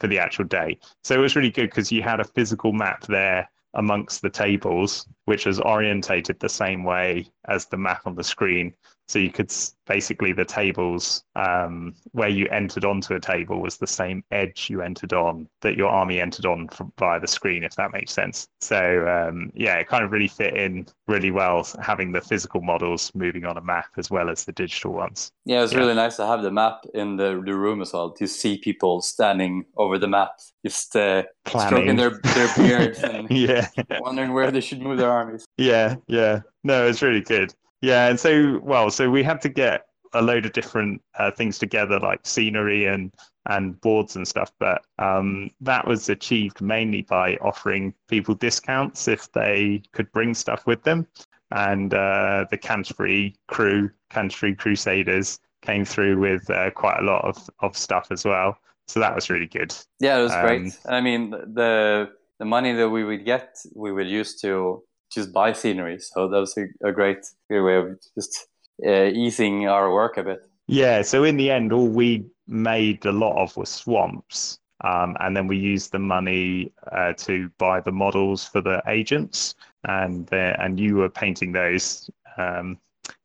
for 0.00 0.06
the 0.06 0.18
actual 0.18 0.44
day. 0.44 0.78
So 1.04 1.14
it 1.14 1.18
was 1.18 1.36
really 1.36 1.50
good 1.50 1.70
because 1.70 1.90
you 1.92 2.02
had 2.02 2.20
a 2.20 2.24
physical 2.24 2.72
map 2.72 3.06
there 3.06 3.48
amongst 3.74 4.22
the 4.22 4.30
tables, 4.30 5.06
which 5.26 5.46
was 5.46 5.60
orientated 5.60 6.40
the 6.40 6.48
same 6.48 6.84
way 6.84 7.30
as 7.48 7.66
the 7.66 7.76
map 7.76 8.02
on 8.06 8.14
the 8.14 8.24
screen. 8.24 8.74
So 9.08 9.18
you 9.18 9.30
could 9.30 9.52
basically 9.86 10.34
the 10.34 10.44
tables 10.44 11.24
um, 11.34 11.94
where 12.12 12.28
you 12.28 12.46
entered 12.48 12.84
onto 12.84 13.14
a 13.14 13.20
table 13.20 13.60
was 13.62 13.78
the 13.78 13.86
same 13.86 14.22
edge 14.30 14.68
you 14.68 14.82
entered 14.82 15.14
on 15.14 15.48
that 15.62 15.76
your 15.76 15.88
army 15.88 16.20
entered 16.20 16.44
on 16.44 16.68
from, 16.68 16.92
via 16.98 17.18
the 17.18 17.26
screen, 17.26 17.64
if 17.64 17.74
that 17.76 17.92
makes 17.92 18.12
sense. 18.12 18.46
So 18.60 19.08
um, 19.08 19.50
yeah, 19.54 19.76
it 19.76 19.88
kind 19.88 20.04
of 20.04 20.12
really 20.12 20.28
fit 20.28 20.54
in 20.54 20.86
really 21.06 21.30
well 21.30 21.66
having 21.80 22.12
the 22.12 22.20
physical 22.20 22.60
models 22.60 23.10
moving 23.14 23.46
on 23.46 23.56
a 23.56 23.62
map 23.62 23.86
as 23.96 24.10
well 24.10 24.28
as 24.28 24.44
the 24.44 24.52
digital 24.52 24.92
ones. 24.92 25.30
Yeah, 25.46 25.62
it's 25.62 25.72
Yeah. 25.72 25.78
really 25.78 25.94
nice 25.94 26.16
to 26.16 26.26
have 26.26 26.42
the 26.42 26.50
map 26.50 26.84
in 26.92 27.16
the, 27.16 27.42
the 27.44 27.54
room 27.54 27.80
as 27.80 27.94
well 27.94 28.10
to 28.12 28.26
see 28.26 28.58
people 28.58 29.00
standing 29.00 29.64
over 29.78 29.98
the 29.98 30.08
map, 30.08 30.32
just 30.64 30.94
uh, 30.94 31.22
stroking 31.46 31.96
their, 31.96 32.20
their 32.34 32.48
beards 32.56 32.98
and 33.02 33.30
yeah. 33.30 33.68
wondering 34.00 34.34
where 34.34 34.50
they 34.50 34.60
should 34.60 34.82
move 34.82 34.98
their 34.98 35.10
armies. 35.10 35.46
Yeah, 35.56 35.96
yeah. 36.08 36.40
No, 36.62 36.86
it's 36.86 37.00
really 37.00 37.22
good. 37.22 37.54
Yeah, 37.80 38.08
and 38.08 38.18
so 38.18 38.60
well, 38.62 38.90
so 38.90 39.10
we 39.10 39.22
had 39.22 39.40
to 39.42 39.48
get 39.48 39.84
a 40.14 40.22
load 40.22 40.46
of 40.46 40.52
different 40.52 41.02
uh, 41.18 41.30
things 41.30 41.58
together, 41.58 42.00
like 42.00 42.20
scenery 42.24 42.86
and 42.86 43.12
and 43.46 43.80
boards 43.80 44.16
and 44.16 44.26
stuff. 44.26 44.52
But 44.58 44.82
um, 44.98 45.50
that 45.60 45.86
was 45.86 46.08
achieved 46.08 46.60
mainly 46.60 47.02
by 47.02 47.36
offering 47.36 47.94
people 48.08 48.34
discounts 48.34 49.08
if 49.08 49.30
they 49.32 49.82
could 49.92 50.10
bring 50.12 50.34
stuff 50.34 50.66
with 50.66 50.82
them. 50.82 51.06
And 51.50 51.94
uh, 51.94 52.44
the 52.50 52.58
Canterbury 52.58 53.34
crew, 53.46 53.90
Canterbury 54.10 54.54
Crusaders, 54.54 55.40
came 55.62 55.84
through 55.84 56.18
with 56.18 56.48
uh, 56.50 56.70
quite 56.72 56.98
a 56.98 57.02
lot 57.04 57.24
of, 57.24 57.48
of 57.60 57.76
stuff 57.76 58.08
as 58.10 58.24
well. 58.24 58.58
So 58.86 59.00
that 59.00 59.14
was 59.14 59.30
really 59.30 59.46
good. 59.46 59.74
Yeah, 60.00 60.18
it 60.18 60.22
was 60.22 60.32
Um, 60.32 60.42
great. 60.42 60.78
And 60.84 60.94
I 60.96 61.00
mean, 61.00 61.30
the 61.30 62.10
the 62.38 62.44
money 62.44 62.72
that 62.74 62.88
we 62.88 63.04
would 63.04 63.24
get, 63.24 63.58
we 63.74 63.92
would 63.92 64.08
use 64.08 64.40
to 64.42 64.82
just 65.10 65.32
buy 65.32 65.52
scenery. 65.52 65.98
So 65.98 66.28
that 66.28 66.38
was 66.38 66.56
a, 66.56 66.66
a 66.86 66.92
great, 66.92 67.26
great 67.48 67.60
way 67.60 67.76
of 67.76 67.98
just 68.14 68.46
uh, 68.86 69.04
easing 69.04 69.66
our 69.68 69.92
work 69.92 70.16
a 70.16 70.22
bit. 70.22 70.40
Yeah, 70.66 71.02
so 71.02 71.24
in 71.24 71.36
the 71.36 71.50
end, 71.50 71.72
all 71.72 71.88
we 71.88 72.26
made 72.46 73.04
a 73.06 73.12
lot 73.12 73.42
of 73.42 73.56
was 73.56 73.70
swamps. 73.70 74.58
Um, 74.84 75.16
and 75.20 75.36
then 75.36 75.48
we 75.48 75.56
used 75.56 75.90
the 75.90 75.98
money 75.98 76.72
uh, 76.92 77.12
to 77.14 77.50
buy 77.58 77.80
the 77.80 77.90
models 77.90 78.44
for 78.44 78.60
the 78.60 78.80
agents, 78.86 79.56
and 79.84 80.28
and 80.32 80.78
you 80.78 80.96
were 80.96 81.08
painting 81.08 81.50
those. 81.50 82.08
Um, 82.36 82.78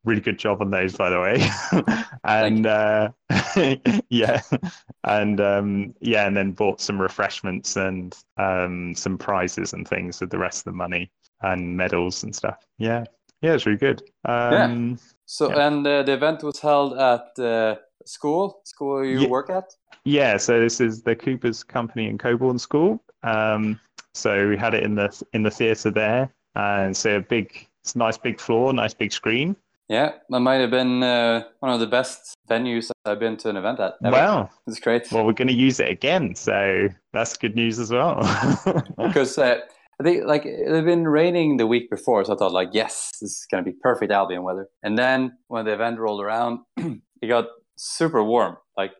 really 0.03 0.21
good 0.21 0.39
job 0.39 0.61
on 0.61 0.71
those, 0.71 0.95
by 0.95 1.09
the 1.09 1.19
way. 1.19 2.03
and 2.23 2.65
uh, 2.65 3.09
yeah, 4.09 4.41
and 5.03 5.39
um, 5.39 5.93
yeah, 5.99 6.25
and 6.25 6.35
then 6.35 6.53
bought 6.53 6.81
some 6.81 6.99
refreshments 6.99 7.77
and 7.77 8.15
um, 8.37 8.95
some 8.95 9.17
prizes 9.17 9.73
and 9.73 9.87
things 9.87 10.21
with 10.21 10.31
the 10.31 10.39
rest 10.39 10.61
of 10.61 10.73
the 10.73 10.77
money 10.77 11.11
and 11.43 11.77
medals 11.77 12.23
and 12.23 12.35
stuff. 12.35 12.57
Yeah, 12.77 13.03
yeah, 13.41 13.53
it's 13.53 13.65
really 13.65 13.77
good. 13.77 14.01
Um, 14.25 14.97
So 15.25 15.49
Yeah. 15.49 15.67
and 15.67 15.87
uh, 15.87 16.03
the 16.03 16.13
event 16.13 16.43
was 16.43 16.59
held 16.59 16.97
at 16.97 17.39
uh, 17.39 17.75
school 18.05 18.61
school 18.65 19.03
you 19.05 19.21
Ye- 19.21 19.27
work 19.27 19.49
at? 19.49 19.65
Yeah, 20.05 20.37
so 20.37 20.59
this 20.59 20.81
is 20.81 21.01
the 21.03 21.15
Cooper's 21.15 21.63
Company 21.63 22.07
in 22.07 22.17
Coborn 22.17 22.59
School. 22.59 23.01
Um, 23.23 23.79
so 24.13 24.49
we 24.49 24.57
had 24.57 24.73
it 24.73 24.83
in 24.83 24.95
the 24.95 25.09
in 25.33 25.43
the 25.43 25.49
theatre 25.51 25.91
there, 25.91 26.33
and 26.55 26.95
so 26.95 27.17
a 27.17 27.21
big, 27.21 27.67
it's 27.83 27.95
a 27.95 27.97
nice 27.97 28.17
big 28.17 28.39
floor, 28.39 28.73
nice 28.73 28.93
big 28.93 29.11
screen. 29.13 29.55
Yeah, 29.89 30.11
that 30.29 30.39
might 30.39 30.61
have 30.61 30.71
been 30.71 31.03
uh, 31.03 31.43
one 31.59 31.73
of 31.73 31.79
the 31.79 31.87
best 31.87 32.35
venues 32.49 32.89
I've 33.05 33.19
been 33.19 33.37
to 33.37 33.49
an 33.49 33.57
event 33.57 33.79
at. 33.79 33.93
ever. 34.03 34.15
Wow. 34.15 34.49
it's 34.67 34.79
great. 34.79 35.11
Well, 35.11 35.25
we're 35.25 35.33
going 35.33 35.47
to 35.49 35.53
use 35.53 35.79
it 35.79 35.89
again, 35.89 36.35
so 36.35 36.89
that's 37.13 37.37
good 37.37 37.55
news 37.55 37.79
as 37.79 37.91
well. 37.91 38.15
because 38.97 39.37
uh, 39.37 39.59
I 40.03 40.05
think 40.05 40.25
like 40.25 40.45
it 40.45 40.69
had 40.69 40.83
been 40.83 41.07
raining 41.07 41.55
the 41.55 41.65
week 41.65 41.89
before, 41.89 42.25
so 42.25 42.33
I 42.33 42.37
thought 42.37 42.51
like, 42.51 42.71
yes, 42.73 43.11
this 43.21 43.31
is 43.31 43.47
gonna 43.49 43.63
be 43.63 43.71
perfect 43.71 44.11
Albion 44.11 44.43
weather. 44.43 44.67
And 44.83 44.97
then 44.97 45.37
when 45.47 45.63
the 45.63 45.71
event 45.71 45.97
rolled 45.97 46.21
around, 46.21 46.59
it 46.77 47.27
got 47.27 47.45
super 47.77 48.21
warm, 48.21 48.57
like 48.75 48.91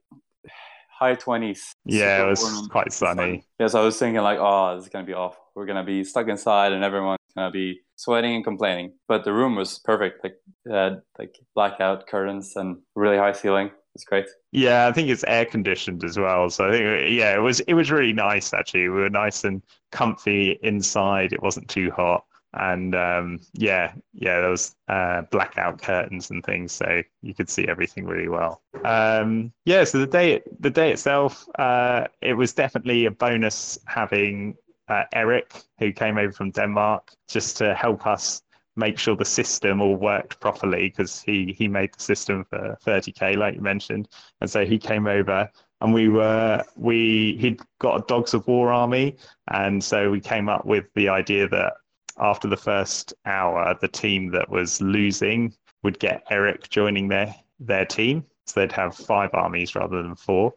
high 0.90 1.16
twenties. 1.16 1.74
yeah, 1.84 2.24
it 2.24 2.30
was 2.30 2.70
quite 2.72 2.94
sunny. 2.94 3.44
Yes, 3.60 3.76
I 3.76 3.82
was 3.82 4.00
thinking 4.00 4.22
like, 4.22 4.40
oh, 4.40 4.78
this 4.78 4.86
is 4.86 4.90
gonna 4.90 5.06
be 5.06 5.14
awful. 5.14 5.44
We're 5.56 5.66
gonna 5.66 5.84
be 5.84 6.06
stuck 6.06 6.30
inside, 6.30 6.72
and 6.72 6.86
everyone's 6.86 7.20
gonna 7.36 7.52
be 7.52 7.82
sweating 7.98 8.36
and 8.36 8.44
complaining. 8.46 8.94
But 9.10 9.26
the 9.26 9.34
room 9.34 9.58
was 9.58 9.80
perfect, 9.80 10.24
like 10.24 10.38
uh, 10.72 11.02
like 11.20 11.36
blackout 11.54 12.08
curtains 12.08 12.56
and 12.56 12.78
really 12.96 13.18
high 13.18 13.34
ceiling. 13.34 13.72
It's 13.94 14.06
great. 14.06 14.26
Yeah, 14.52 14.88
I 14.88 14.92
think 14.92 15.10
it's 15.10 15.24
air 15.26 15.46
conditioned 15.46 16.04
as 16.04 16.18
well. 16.18 16.50
So 16.50 16.70
I 16.70 16.72
think 16.72 17.12
yeah, 17.12 17.36
it 17.36 17.42
was 17.42 17.60
it 17.62 17.74
was 17.74 17.92
really 17.92 18.14
nice 18.14 18.54
actually. 18.54 18.84
We 18.84 19.02
were 19.02 19.10
nice 19.10 19.44
and 19.44 19.62
comfy 19.94 20.60
inside. 20.64 21.32
It 21.32 21.42
wasn't 21.42 21.70
too 21.70 21.92
hot. 21.92 22.26
And 22.56 22.94
um, 22.94 23.40
yeah, 23.54 23.94
yeah, 24.14 24.42
there 24.42 24.50
was 24.50 24.76
uh, 24.88 25.24
blackout 25.32 25.82
curtains 25.82 26.30
and 26.30 26.44
things, 26.44 26.72
so 26.72 27.02
you 27.22 27.34
could 27.34 27.50
see 27.50 27.68
everything 27.68 28.06
really 28.06 28.30
well. 28.30 28.62
Um, 28.84 29.52
yeah, 29.66 29.84
so 29.86 29.98
the 30.00 30.06
day 30.06 30.42
the 30.60 30.70
day 30.70 30.92
itself, 30.92 31.48
uh, 31.58 32.08
it 32.22 32.34
was 32.34 32.54
definitely 32.54 33.06
a 33.06 33.12
bonus 33.12 33.80
having 33.88 34.56
uh, 34.88 35.06
Eric, 35.14 35.64
who 35.80 35.92
came 35.92 36.20
over 36.20 36.32
from 36.32 36.52
Denmark, 36.52 37.14
just 37.28 37.58
to 37.58 37.74
help 37.74 38.06
us 38.06 38.44
make 38.76 39.00
sure 39.00 39.16
the 39.16 39.26
system 39.26 39.82
all 39.82 39.96
worked 39.96 40.40
properly 40.40 40.90
because 40.90 41.22
he 41.22 41.56
he 41.58 41.68
made 41.68 41.92
the 41.94 42.04
system 42.04 42.44
for 42.44 42.78
30k, 42.86 43.36
like 43.36 43.56
you 43.56 43.62
mentioned, 43.62 44.10
and 44.42 44.50
so 44.50 44.64
he 44.64 44.78
came 44.78 45.08
over 45.08 45.50
and 45.84 45.94
we 45.94 46.08
were 46.08 46.64
we 46.76 47.38
he'd 47.40 47.62
got 47.80 47.98
a 47.98 48.06
Dogs 48.08 48.34
of 48.34 48.48
War 48.48 48.72
army, 48.72 49.18
and 49.52 49.84
so 49.84 50.10
we 50.10 50.20
came 50.20 50.50
up 50.50 50.66
with 50.66 50.86
the 50.96 51.10
idea 51.10 51.48
that 51.50 51.74
after 52.18 52.48
the 52.48 52.58
first 52.58 53.14
hour, 53.26 53.78
the 53.82 53.88
team 53.88 54.32
that 54.32 54.50
was 54.50 54.82
losing 54.82 55.54
would 55.84 56.00
get 56.00 56.24
Eric 56.32 56.70
joining 56.70 57.10
their 57.10 57.36
their 57.60 57.86
team, 57.86 58.26
so 58.48 58.62
they'd 58.62 58.72
have 58.72 58.96
five 58.96 59.30
armies 59.34 59.76
rather 59.76 60.02
than 60.02 60.16
four. 60.16 60.54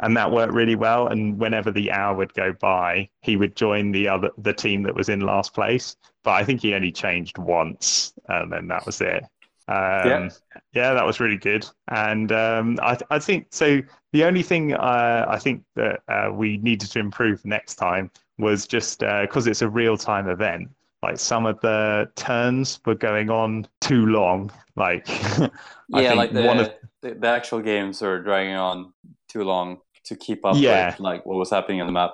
And 0.00 0.16
that 0.16 0.32
worked 0.32 0.52
really 0.52 0.74
well. 0.74 1.06
And 1.06 1.38
whenever 1.38 1.70
the 1.70 1.92
hour 1.92 2.16
would 2.16 2.34
go 2.34 2.52
by, 2.60 3.08
he 3.22 3.36
would 3.36 3.54
join 3.54 3.92
the 3.92 4.08
other 4.08 4.30
the 4.38 4.52
team 4.52 4.82
that 4.82 4.94
was 4.96 5.08
in 5.08 5.20
last 5.20 5.54
place. 5.54 5.96
But 6.24 6.32
I 6.32 6.44
think 6.44 6.62
he 6.62 6.74
only 6.74 6.90
changed 6.90 7.38
once, 7.38 8.12
and 8.28 8.52
then 8.52 8.66
that 8.68 8.86
was 8.86 9.00
it. 9.00 9.22
Um, 9.68 10.30
Yeah. 10.30 10.34
yeah, 10.72 10.92
that 10.94 11.06
was 11.06 11.20
really 11.20 11.36
good. 11.38 11.66
And 11.88 12.30
um, 12.32 12.78
I, 12.82 12.94
th- 12.94 13.06
I 13.10 13.18
think 13.18 13.46
so. 13.50 13.80
The 14.12 14.24
only 14.24 14.42
thing 14.42 14.74
uh, 14.74 15.26
I 15.28 15.38
think 15.38 15.64
that 15.76 16.02
uh, 16.08 16.30
we 16.32 16.58
needed 16.58 16.90
to 16.92 16.98
improve 16.98 17.44
next 17.44 17.76
time 17.76 18.10
was 18.38 18.66
just 18.66 19.00
because 19.00 19.46
it's 19.46 19.62
a 19.62 19.68
real 19.68 19.96
time 19.96 20.28
event. 20.28 20.68
Like 21.02 21.18
some 21.18 21.46
of 21.46 21.60
the 21.60 22.10
turns 22.16 22.80
were 22.86 22.94
going 22.94 23.30
on 23.30 23.66
too 23.80 24.06
long. 24.06 24.50
Like 24.76 25.06
yeah, 25.88 26.12
like 26.14 26.32
the, 26.32 26.42
one 26.42 26.60
of 26.60 26.70
the 27.02 27.14
the 27.14 27.26
actual 27.28 27.60
games 27.60 28.02
are 28.02 28.22
dragging 28.22 28.54
on 28.54 28.92
too 29.28 29.44
long 29.44 29.78
to 30.06 30.16
keep 30.16 30.44
up 30.44 30.64
Yeah. 30.64 30.66
with 30.66 30.98
like 30.98 31.24
what 31.26 31.36
was 31.36 31.50
happening 31.50 31.80
on 31.80 31.86
the 31.86 31.92
map. 31.92 32.12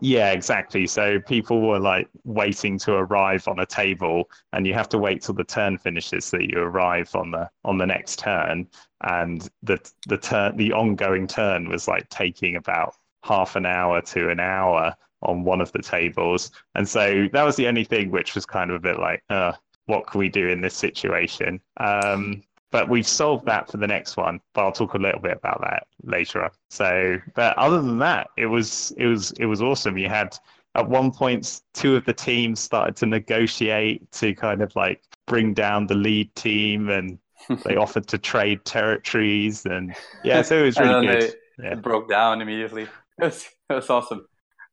Yeah, 0.00 0.32
exactly. 0.32 0.86
So 0.86 1.20
people 1.20 1.60
were 1.66 1.78
like 1.78 2.08
waiting 2.24 2.78
to 2.80 2.94
arrive 2.94 3.46
on 3.48 3.60
a 3.60 3.66
table, 3.66 4.30
and 4.52 4.66
you 4.66 4.74
have 4.74 4.88
to 4.90 4.98
wait 4.98 5.22
till 5.22 5.34
the 5.34 5.44
turn 5.44 5.78
finishes 5.78 6.26
so 6.26 6.38
that 6.38 6.50
you 6.50 6.58
arrive 6.60 7.14
on 7.14 7.30
the 7.30 7.48
on 7.64 7.78
the 7.78 7.86
next 7.86 8.18
turn. 8.18 8.68
And 9.02 9.48
the 9.62 9.78
the 10.06 10.18
turn 10.18 10.56
the 10.56 10.72
ongoing 10.72 11.26
turn 11.26 11.68
was 11.68 11.88
like 11.88 12.08
taking 12.10 12.56
about 12.56 12.94
half 13.24 13.56
an 13.56 13.64
hour 13.66 14.00
to 14.02 14.28
an 14.30 14.40
hour 14.40 14.94
on 15.22 15.44
one 15.44 15.60
of 15.60 15.72
the 15.72 15.82
tables, 15.82 16.50
and 16.74 16.86
so 16.88 17.28
that 17.32 17.42
was 17.42 17.56
the 17.56 17.68
only 17.68 17.84
thing 17.84 18.10
which 18.10 18.34
was 18.34 18.44
kind 18.44 18.70
of 18.70 18.76
a 18.76 18.80
bit 18.80 18.98
like, 18.98 19.22
uh, 19.30 19.52
what 19.86 20.06
can 20.06 20.18
we 20.18 20.28
do 20.28 20.48
in 20.48 20.60
this 20.60 20.74
situation? 20.74 21.60
Um, 21.78 22.42
but 22.76 22.90
we've 22.90 23.08
solved 23.08 23.46
that 23.46 23.70
for 23.70 23.78
the 23.78 23.86
next 23.86 24.18
one. 24.18 24.38
But 24.52 24.64
I'll 24.66 24.72
talk 24.72 24.92
a 24.92 24.98
little 24.98 25.18
bit 25.20 25.38
about 25.38 25.62
that 25.62 25.86
later 26.02 26.44
on. 26.44 26.50
So, 26.68 27.16
but 27.34 27.56
other 27.56 27.80
than 27.80 27.98
that, 28.00 28.28
it 28.36 28.44
was 28.44 28.92
it 28.98 29.06
was 29.06 29.30
it 29.38 29.46
was 29.46 29.62
awesome. 29.62 29.96
You 29.96 30.10
had 30.10 30.36
at 30.74 30.86
one 30.86 31.10
point 31.10 31.62
two 31.72 31.96
of 31.96 32.04
the 32.04 32.12
teams 32.12 32.60
started 32.60 32.94
to 32.96 33.06
negotiate 33.06 34.12
to 34.12 34.34
kind 34.34 34.60
of 34.60 34.76
like 34.76 35.00
bring 35.26 35.54
down 35.54 35.86
the 35.86 35.94
lead 35.94 36.34
team, 36.34 36.90
and 36.90 37.18
they 37.64 37.76
offered 37.84 38.06
to 38.08 38.18
trade 38.18 38.62
territories, 38.66 39.64
and 39.64 39.94
yeah, 40.22 40.42
so 40.42 40.58
it 40.58 40.66
was 40.66 40.78
really 40.80 41.06
good. 41.06 41.22
they- 41.22 41.64
Yeah. 41.64 41.72
It 41.72 41.80
broke 41.82 42.10
down 42.10 42.42
immediately. 42.42 42.82
It 42.82 43.24
was, 43.24 43.46
it 43.70 43.74
was 43.74 43.88
awesome. 43.88 44.26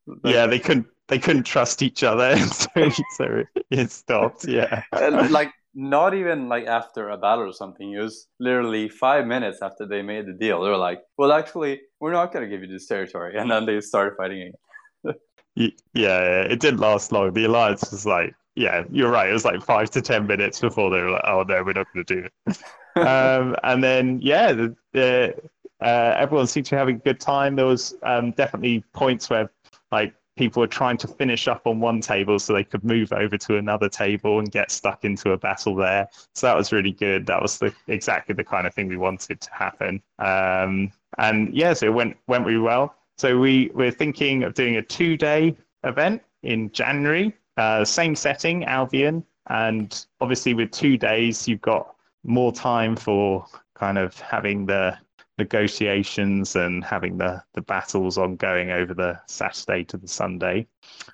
Like, 0.05 0.33
yeah, 0.35 0.47
they 0.47 0.59
couldn't 0.59 0.87
they 1.07 1.19
couldn't 1.19 1.43
trust 1.43 1.81
each 1.81 2.03
other, 2.03 2.35
so, 2.47 2.89
so 3.15 3.43
it 3.71 3.91
stopped. 3.91 4.45
Yeah. 4.45 4.83
and, 4.91 5.31
like 5.31 5.53
not 5.75 6.13
even 6.13 6.49
like 6.49 6.65
after 6.65 7.09
a 7.09 7.17
battle 7.17 7.45
or 7.49 7.53
something. 7.53 7.91
It 7.91 7.99
was 7.99 8.27
literally 8.39 8.89
five 8.89 9.25
minutes 9.25 9.59
after 9.61 9.85
they 9.85 10.01
made 10.01 10.27
the 10.27 10.33
deal. 10.33 10.61
They 10.61 10.69
were 10.69 10.77
like, 10.77 11.01
"Well, 11.17 11.31
actually, 11.31 11.81
we're 11.99 12.11
not 12.11 12.31
going 12.31 12.43
to 12.43 12.49
give 12.49 12.61
you 12.61 12.71
this 12.71 12.87
territory," 12.87 13.37
and 13.39 13.49
then 13.49 13.65
they 13.65 13.79
started 13.81 14.15
fighting 14.17 14.41
again. 14.41 15.15
Yeah, 15.55 15.69
yeah, 15.93 16.41
it 16.41 16.59
didn't 16.59 16.79
last 16.79 17.11
long. 17.11 17.31
The 17.33 17.45
alliance 17.45 17.91
was 17.91 18.07
like, 18.07 18.33
yeah, 18.55 18.83
you're 18.91 19.11
right. 19.11 19.29
It 19.29 19.33
was 19.33 19.45
like 19.45 19.61
five 19.61 19.89
to 19.91 20.01
ten 20.01 20.27
minutes 20.27 20.59
before 20.59 20.89
they 20.89 21.01
were 21.01 21.11
like, 21.11 21.23
oh 21.25 21.43
no, 21.43 21.63
we're 21.63 21.73
not 21.73 21.87
going 21.93 22.05
to 22.05 22.15
do 22.15 22.27
it. 22.27 22.57
um, 23.07 23.55
and 23.63 23.83
then 23.83 24.19
yeah, 24.21 24.51
the, 24.51 24.75
the 24.93 25.35
uh, 25.81 26.15
everyone 26.17 26.47
seemed 26.47 26.67
to 26.67 26.71
be 26.71 26.77
having 26.77 26.95
a 26.97 26.99
good 26.99 27.19
time. 27.19 27.55
There 27.55 27.65
was 27.65 27.95
um, 28.03 28.31
definitely 28.31 28.83
points 28.93 29.29
where 29.29 29.51
like 29.91 30.13
people 30.35 30.61
were 30.61 30.67
trying 30.67 30.97
to 30.97 31.07
finish 31.07 31.47
up 31.47 31.67
on 31.67 31.79
one 31.79 32.01
table 32.01 32.39
so 32.39 32.53
they 32.53 32.63
could 32.63 32.83
move 32.83 33.13
over 33.13 33.37
to 33.37 33.57
another 33.57 33.89
table 33.89 34.39
and 34.39 34.51
get 34.51 34.71
stuck 34.71 35.05
into 35.05 35.31
a 35.31 35.37
battle 35.37 35.75
there. 35.75 36.07
So 36.33 36.47
that 36.47 36.55
was 36.55 36.71
really 36.71 36.91
good. 36.91 37.25
That 37.25 37.41
was 37.41 37.59
the 37.59 37.73
exactly 37.87 38.33
the 38.33 38.43
kind 38.43 38.65
of 38.65 38.73
thing 38.73 38.87
we 38.87 38.97
wanted 38.97 39.41
to 39.41 39.53
happen. 39.53 40.01
Um, 40.19 40.91
and 41.17 41.53
yeah, 41.53 41.73
so 41.73 41.87
it 41.87 41.93
went 41.93 42.17
went 42.27 42.45
really 42.45 42.59
well. 42.59 42.95
So 43.17 43.37
we 43.37 43.69
we're 43.73 43.91
thinking 43.91 44.43
of 44.43 44.53
doing 44.53 44.77
a 44.77 44.81
two 44.81 45.17
day 45.17 45.55
event 45.83 46.21
in 46.41 46.71
January, 46.71 47.33
uh, 47.57 47.85
same 47.85 48.15
setting, 48.15 48.65
Albion, 48.65 49.23
and 49.47 50.05
obviously 50.19 50.53
with 50.53 50.71
two 50.71 50.97
days 50.97 51.47
you've 51.47 51.61
got 51.61 51.95
more 52.23 52.51
time 52.51 52.95
for 52.95 53.45
kind 53.75 53.97
of 53.97 54.19
having 54.19 54.65
the 54.65 54.97
negotiations 55.37 56.55
and 56.55 56.83
having 56.83 57.17
the 57.17 57.41
the 57.53 57.61
battles 57.61 58.17
ongoing 58.17 58.71
over 58.71 58.93
the 58.93 59.19
Saturday 59.27 59.83
to 59.85 59.97
the 59.97 60.07
Sunday. 60.07 60.67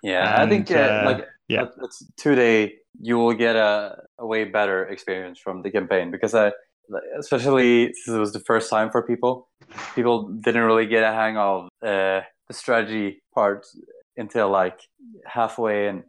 Yeah, 0.04 0.36
I 0.42 0.48
think 0.48 0.72
uh, 0.72 0.76
uh, 0.76 1.02
like 1.06 1.28
yeah. 1.48 1.64
that- 1.66 1.76
that's 1.80 2.04
today 2.18 2.76
you 3.02 3.18
will 3.18 3.34
get 3.34 3.56
a, 3.56 4.04
a 4.18 4.26
way 4.26 4.44
better 4.44 4.86
experience 4.88 5.40
from 5.40 5.62
the 5.62 5.72
campaign 5.72 6.12
because 6.12 6.34
I, 6.36 6.52
especially 7.18 7.94
since 7.94 8.16
it 8.16 8.20
was 8.20 8.34
the 8.34 8.42
first 8.42 8.70
time 8.70 8.90
for 8.92 9.02
people, 9.04 9.48
people 9.96 10.28
didn't 10.28 10.64
really 10.64 10.86
get 10.88 11.04
a 11.04 11.14
hang 11.14 11.38
of 11.38 11.66
uh, 11.82 12.22
the 12.48 12.54
strategy 12.54 13.22
part 13.34 13.66
until 14.18 14.50
like 14.50 14.80
halfway 15.26 15.88
and 15.88 16.04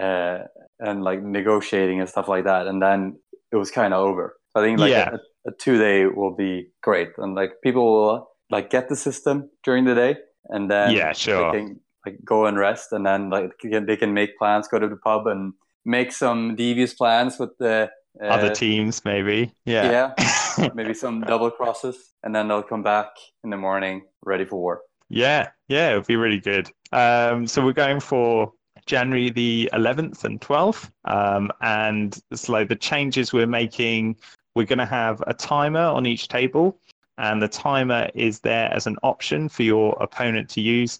uh, 0.00 0.44
and 0.78 1.02
like 1.04 1.22
negotiating 1.22 2.00
and 2.00 2.08
stuff 2.08 2.28
like 2.28 2.44
that, 2.44 2.66
and 2.66 2.80
then 2.80 3.18
it 3.52 3.56
was 3.56 3.70
kind 3.70 3.92
of 3.92 4.00
over. 4.00 4.36
I 4.54 4.60
think 4.62 4.78
like 4.78 4.90
Yeah. 4.90 5.10
a, 5.14 5.18
a 5.46 5.52
two 5.52 5.78
day 5.78 6.06
will 6.06 6.34
be 6.34 6.68
great, 6.82 7.10
and 7.18 7.34
like 7.34 7.52
people 7.62 7.84
will 7.84 8.30
like 8.50 8.70
get 8.70 8.88
the 8.88 8.96
system 8.96 9.50
during 9.64 9.84
the 9.84 9.94
day, 9.94 10.16
and 10.48 10.70
then 10.70 10.92
Yeah, 10.92 11.12
sure. 11.12 11.52
they 11.52 11.58
can 11.58 11.80
like 12.06 12.18
go 12.24 12.46
and 12.46 12.58
rest, 12.58 12.92
and 12.92 13.04
then 13.06 13.30
like 13.30 13.50
they 13.62 13.70
can, 13.70 13.86
they 13.86 13.96
can 13.96 14.14
make 14.14 14.38
plans, 14.38 14.68
go 14.68 14.78
to 14.78 14.88
the 14.88 14.96
pub, 14.96 15.26
and 15.26 15.52
make 15.84 16.12
some 16.12 16.56
devious 16.56 16.94
plans 16.94 17.38
with 17.38 17.56
the 17.58 17.90
uh, 18.20 18.26
Other 18.26 18.54
teams, 18.54 19.04
maybe. 19.04 19.52
Yeah. 19.64 20.14
yeah, 20.18 20.70
maybe 20.74 20.94
some 20.94 21.20
double 21.20 21.50
crosses, 21.50 21.96
and 22.22 22.34
then 22.34 22.48
they'll 22.48 22.62
come 22.62 22.82
back 22.82 23.08
in 23.44 23.50
the 23.50 23.56
morning 23.56 24.02
ready 24.24 24.44
for 24.44 24.56
war. 24.56 24.82
Yeah, 25.08 25.50
yeah, 25.68 25.92
it 25.92 25.96
would 25.96 26.06
be 26.06 26.16
really 26.16 26.40
good. 26.40 26.70
Um, 26.92 27.46
so 27.46 27.64
we're 27.64 27.72
going 27.72 28.00
for 28.00 28.52
January 28.86 29.30
the 29.30 29.70
11th 29.72 30.24
and 30.24 30.40
12th, 30.40 30.90
um, 31.04 31.50
and 31.60 32.18
it's 32.30 32.48
like 32.48 32.68
the 32.68 32.76
changes 32.76 33.32
we're 33.32 33.46
making. 33.46 34.16
We're 34.54 34.66
going 34.66 34.78
to 34.78 34.86
have 34.86 35.22
a 35.26 35.34
timer 35.34 35.80
on 35.80 36.06
each 36.06 36.28
table, 36.28 36.78
and 37.18 37.40
the 37.40 37.48
timer 37.48 38.08
is 38.14 38.40
there 38.40 38.72
as 38.72 38.86
an 38.86 38.96
option 39.02 39.48
for 39.48 39.62
your 39.62 39.96
opponent 40.00 40.48
to 40.50 40.60
use. 40.60 40.98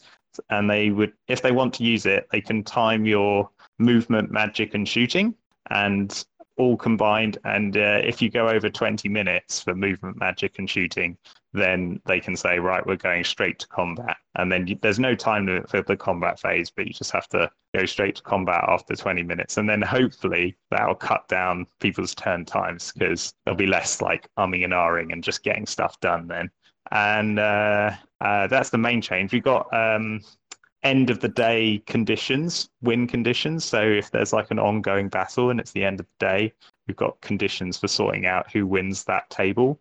And 0.49 0.71
they 0.71 0.90
would, 0.90 1.12
if 1.28 1.42
they 1.42 1.50
want 1.50 1.75
to 1.75 1.85
use 1.85 2.07
it, 2.07 2.28
they 2.30 2.40
can 2.40 2.62
time 2.62 3.04
your 3.04 3.50
movement, 3.78 4.30
magic, 4.30 4.75
and 4.75 4.88
shooting. 4.88 5.35
And 5.71 6.25
all 6.61 6.76
combined. 6.76 7.38
And 7.45 7.76
uh, 7.76 8.00
if 8.05 8.21
you 8.21 8.29
go 8.29 8.49
over 8.49 8.69
20 8.69 9.09
minutes 9.09 9.62
for 9.62 9.75
movement, 9.75 10.19
magic, 10.19 10.59
and 10.59 10.69
shooting, 10.69 11.17
then 11.55 12.00
they 12.05 12.21
can 12.21 12.37
say, 12.37 12.59
right, 12.59 12.87
we're 12.87 12.97
going 12.97 13.25
straight 13.25 13.59
to 13.61 13.69
combat. 13.69 14.17
And 14.37 14.52
then 14.52 14.67
you, 14.67 14.79
there's 14.83 14.99
no 14.99 15.14
time 15.14 15.47
limit 15.47 15.71
for 15.71 15.81
the 15.83 15.97
combat 15.97 16.38
phase, 16.38 16.71
but 16.71 16.87
you 16.87 16.93
just 16.93 17.12
have 17.12 17.29
to 17.29 17.50
go 17.75 17.87
straight 17.87 18.17
to 18.17 18.23
combat 18.23 18.62
after 18.69 18.95
20 18.95 19.23
minutes. 19.23 19.57
And 19.57 19.69
then 19.69 19.81
hopefully 19.81 20.55
that'll 20.71 20.95
cut 20.95 21.26
down 21.29 21.67
people's 21.81 22.14
turn 22.14 22.45
times 22.45 22.93
because 22.93 23.33
there'll 23.45 23.57
be 23.57 23.67
less 23.67 24.02
like 24.02 24.29
umming 24.38 24.64
and 24.64 24.75
ahhing 24.75 25.12
and 25.12 25.25
just 25.25 25.43
getting 25.43 25.67
stuff 25.67 25.99
done 26.00 26.29
then. 26.29 26.50
And 26.90 27.38
uh, 27.38 27.93
uh, 28.21 28.49
that's 28.49 28.69
the 28.69 28.79
main 28.79 29.00
change. 29.00 29.33
We've 29.33 29.43
got 29.43 29.73
um, 29.73 30.21
end 30.82 31.10
of 31.10 31.20
the 31.20 31.28
day 31.28 31.82
conditions, 31.87 32.70
win 32.82 33.06
conditions. 33.06 33.64
So 33.64 33.82
if 33.82 34.10
there's 34.10 34.32
like 34.32 34.50
an 34.50 34.58
ongoing 34.58 35.08
battle 35.08 35.50
and 35.50 35.60
it's 35.60 35.72
the 35.72 35.84
end 35.84 36.00
of 36.00 36.06
the 36.06 36.26
day, 36.26 36.52
we've 36.87 36.96
got 36.96 37.20
conditions 37.20 37.78
for 37.78 37.88
sorting 37.88 38.26
out 38.26 38.50
who 38.50 38.66
wins 38.66 39.04
that 39.04 39.28
table. 39.30 39.78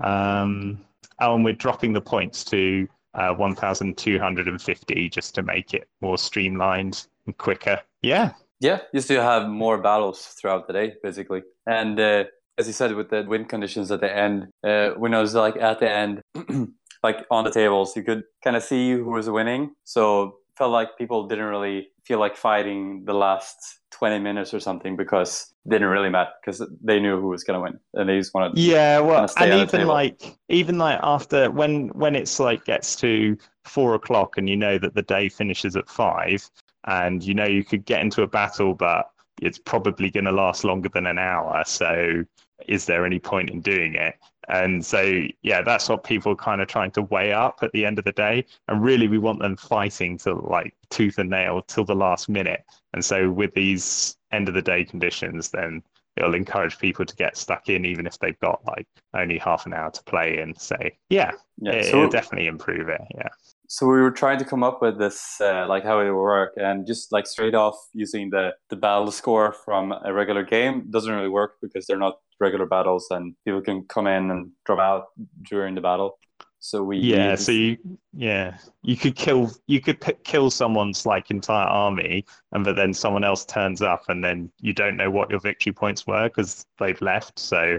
Um, 0.00 0.80
and 1.20 1.44
we're 1.44 1.52
dropping 1.52 1.92
the 1.92 2.00
points 2.00 2.44
to 2.44 2.88
uh, 3.14 3.34
1,250 3.34 5.08
just 5.10 5.34
to 5.34 5.42
make 5.42 5.74
it 5.74 5.88
more 6.00 6.18
streamlined 6.18 7.06
and 7.26 7.36
quicker. 7.36 7.80
Yeah. 8.02 8.32
Yeah, 8.60 8.80
you 8.92 9.00
still 9.00 9.22
have 9.22 9.48
more 9.48 9.78
battles 9.78 10.24
throughout 10.24 10.66
the 10.66 10.72
day, 10.72 10.94
basically. 11.02 11.42
And 11.66 11.98
uh, 11.98 12.24
as 12.58 12.66
you 12.66 12.72
said, 12.72 12.94
with 12.94 13.10
the 13.10 13.24
win 13.26 13.44
conditions 13.44 13.90
at 13.90 14.00
the 14.00 14.14
end, 14.14 14.48
uh, 14.62 14.90
when 14.90 15.14
I 15.14 15.20
was 15.20 15.34
like 15.34 15.56
at 15.56 15.80
the 15.80 15.90
end, 15.90 16.22
like 17.02 17.26
on 17.30 17.44
the 17.44 17.50
tables, 17.50 17.96
you 17.96 18.02
could 18.02 18.24
kind 18.42 18.56
of 18.56 18.62
see 18.62 18.92
who 18.92 19.04
was 19.04 19.28
winning. 19.28 19.74
So 19.84 20.36
felt 20.56 20.70
like 20.70 20.98
people 20.98 21.26
didn't 21.26 21.46
really 21.46 21.88
feel 22.04 22.18
like 22.18 22.36
fighting 22.36 23.04
the 23.04 23.14
last 23.14 23.78
20 23.92 24.18
minutes 24.18 24.52
or 24.52 24.60
something 24.60 24.96
because 24.96 25.54
didn't 25.68 25.88
really 25.88 26.10
matter 26.10 26.30
because 26.44 26.62
they 26.82 26.98
knew 26.98 27.20
who 27.20 27.28
was 27.28 27.44
going 27.44 27.56
to 27.56 27.62
win 27.62 27.78
and 27.94 28.08
they 28.08 28.18
just 28.18 28.34
wanted 28.34 28.58
yeah 28.58 28.98
well 28.98 29.26
and 29.38 29.54
even 29.54 29.86
like 29.86 30.36
even 30.48 30.76
like 30.76 30.98
after 31.02 31.50
when 31.52 31.88
when 31.90 32.16
it's 32.16 32.40
like 32.40 32.64
gets 32.64 32.96
to 32.96 33.36
four 33.64 33.94
o'clock 33.94 34.36
and 34.36 34.48
you 34.48 34.56
know 34.56 34.76
that 34.76 34.94
the 34.94 35.02
day 35.02 35.28
finishes 35.28 35.76
at 35.76 35.88
five 35.88 36.50
and 36.86 37.22
you 37.22 37.32
know 37.32 37.46
you 37.46 37.64
could 37.64 37.84
get 37.84 38.00
into 38.00 38.22
a 38.22 38.26
battle 38.26 38.74
but 38.74 39.12
it's 39.42 39.58
probably 39.58 40.10
going 40.10 40.24
to 40.24 40.32
last 40.32 40.64
longer 40.64 40.88
than 40.88 41.06
an 41.06 41.18
hour. 41.18 41.62
So 41.66 42.24
is 42.68 42.86
there 42.86 43.04
any 43.04 43.18
point 43.18 43.50
in 43.50 43.60
doing 43.60 43.94
it 43.94 44.14
and 44.52 44.84
so, 44.84 45.22
yeah, 45.40 45.62
that's 45.62 45.88
what 45.88 46.04
people 46.04 46.32
are 46.32 46.36
kind 46.36 46.60
of 46.60 46.68
trying 46.68 46.90
to 46.92 47.02
weigh 47.02 47.32
up 47.32 47.60
at 47.62 47.72
the 47.72 47.86
end 47.86 47.98
of 47.98 48.04
the 48.04 48.12
day. 48.12 48.44
And 48.68 48.82
really, 48.82 49.08
we 49.08 49.16
want 49.16 49.38
them 49.38 49.56
fighting 49.56 50.18
to 50.18 50.34
like 50.34 50.74
tooth 50.90 51.16
and 51.16 51.30
nail 51.30 51.62
till 51.62 51.86
the 51.86 51.94
last 51.94 52.28
minute. 52.28 52.62
And 52.92 53.02
so, 53.02 53.30
with 53.30 53.54
these 53.54 54.18
end 54.30 54.48
of 54.48 54.54
the 54.54 54.60
day 54.60 54.84
conditions, 54.84 55.48
then 55.48 55.82
it'll 56.18 56.34
encourage 56.34 56.78
people 56.78 57.06
to 57.06 57.16
get 57.16 57.38
stuck 57.38 57.70
in, 57.70 57.86
even 57.86 58.06
if 58.06 58.18
they've 58.18 58.38
got 58.40 58.60
like 58.66 58.86
only 59.14 59.38
half 59.38 59.64
an 59.64 59.72
hour 59.72 59.90
to 59.90 60.02
play 60.04 60.36
and 60.36 60.60
say, 60.60 60.98
yeah, 61.08 61.32
yeah 61.56 61.72
it, 61.72 61.84
so, 61.86 61.96
it'll 61.96 62.10
definitely 62.10 62.46
improve 62.46 62.90
it. 62.90 63.00
Yeah 63.14 63.28
so 63.72 63.86
we 63.86 64.02
were 64.02 64.10
trying 64.10 64.38
to 64.38 64.44
come 64.44 64.62
up 64.62 64.82
with 64.82 64.98
this 64.98 65.40
uh, 65.40 65.64
like 65.66 65.82
how 65.82 65.98
it 65.98 66.04
would 66.04 66.12
work 66.12 66.52
and 66.58 66.86
just 66.86 67.10
like 67.10 67.26
straight 67.26 67.54
off 67.54 67.74
using 67.94 68.28
the 68.28 68.50
the 68.68 68.76
battle 68.76 69.10
score 69.10 69.50
from 69.64 69.94
a 70.04 70.12
regular 70.12 70.42
game 70.42 70.84
doesn't 70.90 71.14
really 71.14 71.30
work 71.30 71.54
because 71.62 71.86
they're 71.86 71.96
not 71.96 72.18
regular 72.42 72.66
battles 72.66 73.06
and 73.10 73.34
people 73.44 73.62
can 73.62 73.84
come 73.84 74.06
in 74.06 74.30
and 74.30 74.50
drop 74.66 74.78
out 74.78 75.04
during 75.48 75.74
the 75.74 75.80
battle 75.80 76.18
so 76.58 76.82
we 76.82 76.98
yeah 76.98 77.34
so 77.34 77.50
you 77.50 77.76
yeah 78.12 78.56
you 78.82 78.96
could 78.96 79.16
kill 79.16 79.50
you 79.66 79.80
could 79.80 80.00
p- 80.00 80.22
kill 80.24 80.50
someone's 80.50 81.06
like 81.06 81.30
entire 81.30 81.66
army 81.66 82.24
and 82.52 82.64
but 82.64 82.76
then 82.76 82.92
someone 82.92 83.24
else 83.24 83.44
turns 83.44 83.80
up 83.80 84.02
and 84.08 84.22
then 84.22 84.50
you 84.60 84.72
don't 84.72 84.96
know 84.96 85.10
what 85.10 85.30
your 85.30 85.40
victory 85.40 85.72
points 85.72 86.06
were 86.06 86.28
because 86.28 86.66
they've 86.78 87.00
left 87.00 87.38
so 87.38 87.78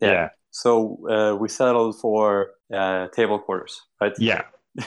yeah, 0.00 0.12
yeah. 0.12 0.28
so 0.50 0.98
uh, 1.08 1.34
we 1.36 1.48
settled 1.48 1.98
for 2.00 2.50
uh, 2.72 3.08
table 3.08 3.38
quarters 3.38 3.80
right 4.00 4.14
yeah 4.18 4.42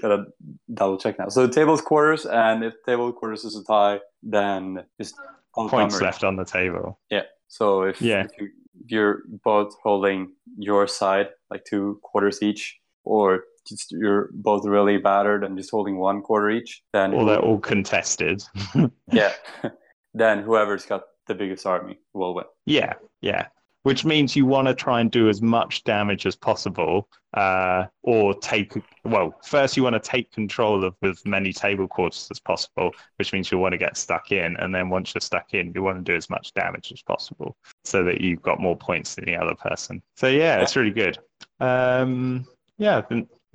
gotta 0.00 0.26
double 0.72 0.98
check 0.98 1.18
now. 1.18 1.28
So 1.28 1.48
tables 1.48 1.80
quarters, 1.80 2.26
and 2.26 2.64
if 2.64 2.74
table 2.84 3.12
quarters 3.12 3.44
is 3.44 3.56
a 3.56 3.64
tie, 3.64 4.00
then 4.22 4.84
just 5.00 5.14
points 5.54 6.00
left 6.00 6.24
on 6.24 6.36
the 6.36 6.44
table. 6.44 6.98
Yeah. 7.10 7.22
So 7.48 7.82
if, 7.82 8.00
yeah. 8.00 8.24
if, 8.38 8.48
you, 8.88 9.00
are 9.00 9.22
both 9.44 9.74
holding 9.82 10.32
your 10.56 10.86
side, 10.86 11.28
like 11.50 11.64
two 11.64 12.00
quarters 12.02 12.42
each, 12.42 12.78
or 13.04 13.44
just 13.68 13.92
you're 13.92 14.30
both 14.32 14.64
really 14.64 14.98
battered 14.98 15.44
and 15.44 15.56
just 15.56 15.70
holding 15.70 15.98
one 15.98 16.22
quarter 16.22 16.50
each, 16.50 16.82
then 16.92 17.12
or 17.12 17.26
they're 17.26 17.38
all 17.38 17.58
contested. 17.58 18.42
yeah. 19.12 19.32
then 20.14 20.42
whoever's 20.42 20.86
got 20.86 21.02
the 21.26 21.34
biggest 21.34 21.66
army 21.66 21.98
will 22.14 22.34
win. 22.34 22.44
Yeah. 22.66 22.94
Yeah 23.20 23.46
which 23.82 24.04
means 24.04 24.36
you 24.36 24.46
want 24.46 24.68
to 24.68 24.74
try 24.74 25.00
and 25.00 25.10
do 25.10 25.28
as 25.28 25.42
much 25.42 25.84
damage 25.84 26.26
as 26.26 26.36
possible 26.36 27.08
uh, 27.34 27.86
or 28.02 28.34
take 28.34 28.74
well 29.04 29.34
first 29.42 29.76
you 29.76 29.82
want 29.82 29.94
to 29.94 30.00
take 30.00 30.30
control 30.32 30.84
of 30.84 30.94
as 31.02 31.24
many 31.24 31.52
table 31.52 31.88
quarters 31.88 32.28
as 32.30 32.38
possible 32.38 32.90
which 33.16 33.32
means 33.32 33.50
you 33.50 33.58
want 33.58 33.72
to 33.72 33.78
get 33.78 33.96
stuck 33.96 34.32
in. 34.32 34.56
And 34.58 34.74
then 34.74 34.88
once 34.88 35.14
you're 35.14 35.20
stuck 35.20 35.54
in 35.54 35.72
you 35.74 35.82
want 35.82 36.04
to 36.04 36.12
do 36.12 36.16
as 36.16 36.28
much 36.28 36.52
damage 36.54 36.92
as 36.92 37.02
possible 37.02 37.56
so 37.84 38.04
that 38.04 38.20
you've 38.20 38.42
got 38.42 38.60
more 38.60 38.76
points 38.76 39.14
than 39.14 39.24
the 39.24 39.36
other 39.36 39.54
person. 39.54 40.02
So 40.16 40.28
yeah, 40.28 40.60
it's 40.60 40.76
really 40.76 40.90
good. 40.90 41.18
Um, 41.60 42.46
yeah 42.78 43.02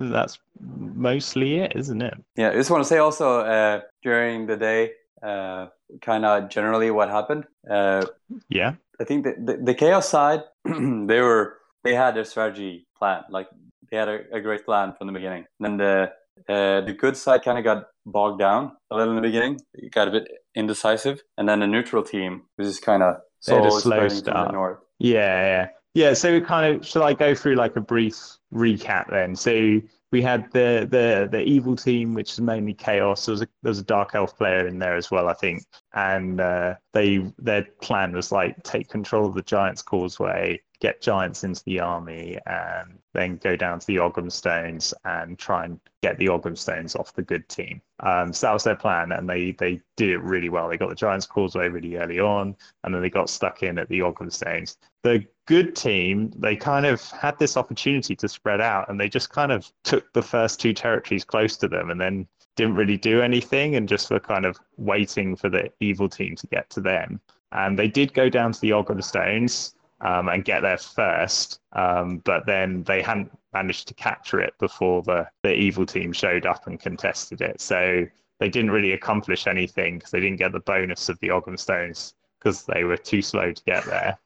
that's 0.00 0.38
mostly 0.60 1.56
it 1.56 1.72
isn't 1.74 2.02
it? 2.02 2.14
Yeah 2.36 2.50
i 2.50 2.52
just 2.52 2.70
want 2.70 2.82
to 2.82 2.88
say 2.88 2.98
also 2.98 3.40
uh, 3.40 3.80
during 4.02 4.46
the 4.46 4.56
day 4.56 4.92
uh, 5.22 5.66
kind 6.00 6.24
of 6.24 6.48
generally 6.48 6.90
what 6.90 7.08
happened 7.08 7.44
uh, 7.70 8.04
yeah 8.48 8.74
I 9.00 9.04
think 9.04 9.24
the, 9.24 9.34
the, 9.38 9.62
the 9.62 9.74
chaos 9.74 10.08
side, 10.08 10.42
they 10.64 11.20
were 11.20 11.58
they 11.84 11.94
had 11.94 12.16
their 12.16 12.24
strategy 12.24 12.86
plan. 12.98 13.22
Like 13.30 13.48
they 13.90 13.96
had 13.96 14.08
a, 14.08 14.20
a 14.32 14.40
great 14.40 14.64
plan 14.64 14.94
from 14.96 15.06
the 15.06 15.12
beginning. 15.12 15.46
And 15.60 15.64
then 15.64 15.76
the 15.76 16.52
uh, 16.52 16.80
the 16.82 16.92
good 16.92 17.16
side 17.16 17.42
kind 17.44 17.58
of 17.58 17.64
got 17.64 17.84
bogged 18.06 18.38
down 18.38 18.72
a 18.90 18.96
little 18.96 19.16
in 19.16 19.16
the 19.16 19.28
beginning. 19.28 19.60
It 19.74 19.92
got 19.92 20.08
a 20.08 20.10
bit 20.10 20.28
indecisive, 20.54 21.22
and 21.36 21.48
then 21.48 21.60
the 21.60 21.66
neutral 21.66 22.02
team 22.02 22.42
was 22.56 22.68
just 22.68 22.82
kind 22.82 23.02
of 23.02 23.16
so 23.40 23.70
slow 23.70 24.08
start. 24.08 24.52
north. 24.52 24.78
Yeah, 24.98 25.18
yeah, 25.18 25.68
yeah. 25.94 26.14
So 26.14 26.32
we 26.32 26.40
kind 26.40 26.76
of 26.76 26.86
shall 26.86 27.04
I 27.04 27.14
go 27.14 27.34
through 27.34 27.54
like 27.54 27.76
a 27.76 27.80
brief 27.80 28.16
recap 28.52 29.10
then? 29.10 29.36
So 29.36 29.80
we 30.10 30.22
had 30.22 30.50
the 30.52 30.86
the 30.90 31.28
the 31.30 31.42
evil 31.42 31.76
team, 31.76 32.14
which 32.14 32.32
is 32.32 32.40
mainly 32.40 32.74
chaos. 32.74 33.26
There 33.26 33.32
was 33.32 33.42
a 33.42 33.48
there 33.62 33.70
was 33.70 33.78
a 33.78 33.84
dark 33.84 34.14
elf 34.14 34.36
player 34.36 34.66
in 34.66 34.78
there 34.78 34.96
as 34.96 35.10
well, 35.10 35.28
I 35.28 35.34
think, 35.34 35.64
and 35.92 36.40
uh, 36.40 36.76
they 36.92 37.30
their 37.38 37.66
plan 37.82 38.12
was 38.12 38.32
like 38.32 38.62
take 38.62 38.88
control 38.88 39.26
of 39.26 39.34
the 39.34 39.42
Giants 39.42 39.82
Causeway, 39.82 40.60
get 40.80 41.02
giants 41.02 41.44
into 41.44 41.62
the 41.64 41.80
army, 41.80 42.38
and 42.46 42.98
then 43.12 43.36
go 43.38 43.56
down 43.56 43.80
to 43.80 43.86
the 43.86 43.98
Ogham 43.98 44.30
Stones 44.30 44.94
and 45.04 45.38
try 45.38 45.64
and 45.64 45.80
get 46.02 46.18
the 46.18 46.28
Ogham 46.28 46.56
Stones 46.56 46.94
off 46.94 47.14
the 47.14 47.22
good 47.22 47.48
team. 47.48 47.80
Um, 48.00 48.32
so 48.32 48.46
that 48.46 48.52
was 48.52 48.64
their 48.64 48.76
plan, 48.76 49.12
and 49.12 49.28
they 49.28 49.52
they 49.52 49.80
did 49.96 50.10
it 50.10 50.18
really 50.18 50.48
well. 50.48 50.68
They 50.68 50.76
got 50.76 50.88
the 50.88 50.94
Giants 50.94 51.26
Causeway 51.26 51.68
really 51.68 51.96
early 51.96 52.20
on, 52.20 52.56
and 52.84 52.94
then 52.94 53.02
they 53.02 53.10
got 53.10 53.28
stuck 53.28 53.62
in 53.62 53.78
at 53.78 53.88
the 53.88 54.02
Ogham 54.02 54.30
Stones. 54.30 54.78
The 55.02 55.24
good 55.46 55.74
team, 55.74 56.32
they 56.36 56.56
kind 56.56 56.86
of 56.86 57.02
had 57.10 57.38
this 57.38 57.56
opportunity 57.56 58.14
to 58.16 58.28
spread 58.28 58.60
out, 58.60 58.88
and 58.88 59.00
they 59.00 59.08
just 59.08 59.30
kind 59.30 59.52
of 59.52 59.70
took 59.84 60.12
the 60.12 60.22
first 60.22 60.60
two 60.60 60.72
territories 60.72 61.24
close 61.24 61.56
to 61.58 61.68
them, 61.68 61.90
and 61.90 62.00
then 62.00 62.26
didn't 62.56 62.76
really 62.76 62.96
do 62.96 63.20
anything, 63.20 63.74
and 63.76 63.88
just 63.88 64.10
were 64.10 64.20
kind 64.20 64.44
of 64.44 64.58
waiting 64.76 65.34
for 65.34 65.48
the 65.48 65.70
evil 65.80 66.08
team 66.08 66.36
to 66.36 66.46
get 66.46 66.70
to 66.70 66.80
them. 66.80 67.20
And 67.50 67.78
they 67.78 67.88
did 67.88 68.12
go 68.12 68.28
down 68.28 68.52
to 68.52 68.60
the 68.60 68.74
Ogham 68.74 69.00
Stones 69.00 69.74
um, 70.00 70.28
and 70.28 70.44
get 70.44 70.62
there 70.62 70.78
first, 70.78 71.60
um, 71.72 72.18
but 72.18 72.46
then 72.46 72.82
they 72.84 73.02
hadn't 73.02 73.36
managed 73.52 73.88
to 73.88 73.94
capture 73.94 74.40
it 74.40 74.54
before 74.58 75.02
the, 75.02 75.26
the 75.42 75.52
evil 75.52 75.86
team 75.86 76.12
showed 76.12 76.46
up 76.46 76.66
and 76.66 76.78
contested 76.78 77.40
it. 77.40 77.60
So 77.60 78.06
they 78.38 78.48
didn't 78.48 78.70
really 78.70 78.92
accomplish 78.92 79.46
anything 79.46 79.98
because 79.98 80.10
they 80.10 80.20
didn't 80.20 80.38
get 80.38 80.52
the 80.52 80.60
bonus 80.60 81.08
of 81.08 81.18
the 81.20 81.30
Ogham 81.30 81.56
Stones 81.56 82.14
because 82.38 82.64
they 82.64 82.84
were 82.84 82.96
too 82.96 83.22
slow 83.22 83.52
to 83.52 83.62
get 83.64 83.84
there. 83.84 84.18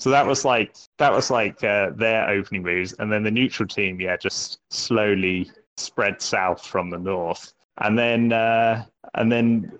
So 0.00 0.10
that 0.10 0.26
was 0.26 0.44
like 0.44 0.76
that 0.98 1.12
was 1.12 1.30
like 1.30 1.62
uh, 1.64 1.90
their 1.90 2.28
opening 2.28 2.62
moves, 2.62 2.92
and 2.94 3.10
then 3.10 3.24
the 3.24 3.30
neutral 3.30 3.68
team, 3.68 4.00
yeah, 4.00 4.16
just 4.16 4.60
slowly 4.70 5.50
spread 5.76 6.22
south 6.22 6.64
from 6.64 6.88
the 6.88 6.98
north, 6.98 7.52
and 7.78 7.98
then 7.98 8.32
uh, 8.32 8.84
and 9.14 9.30
then 9.30 9.72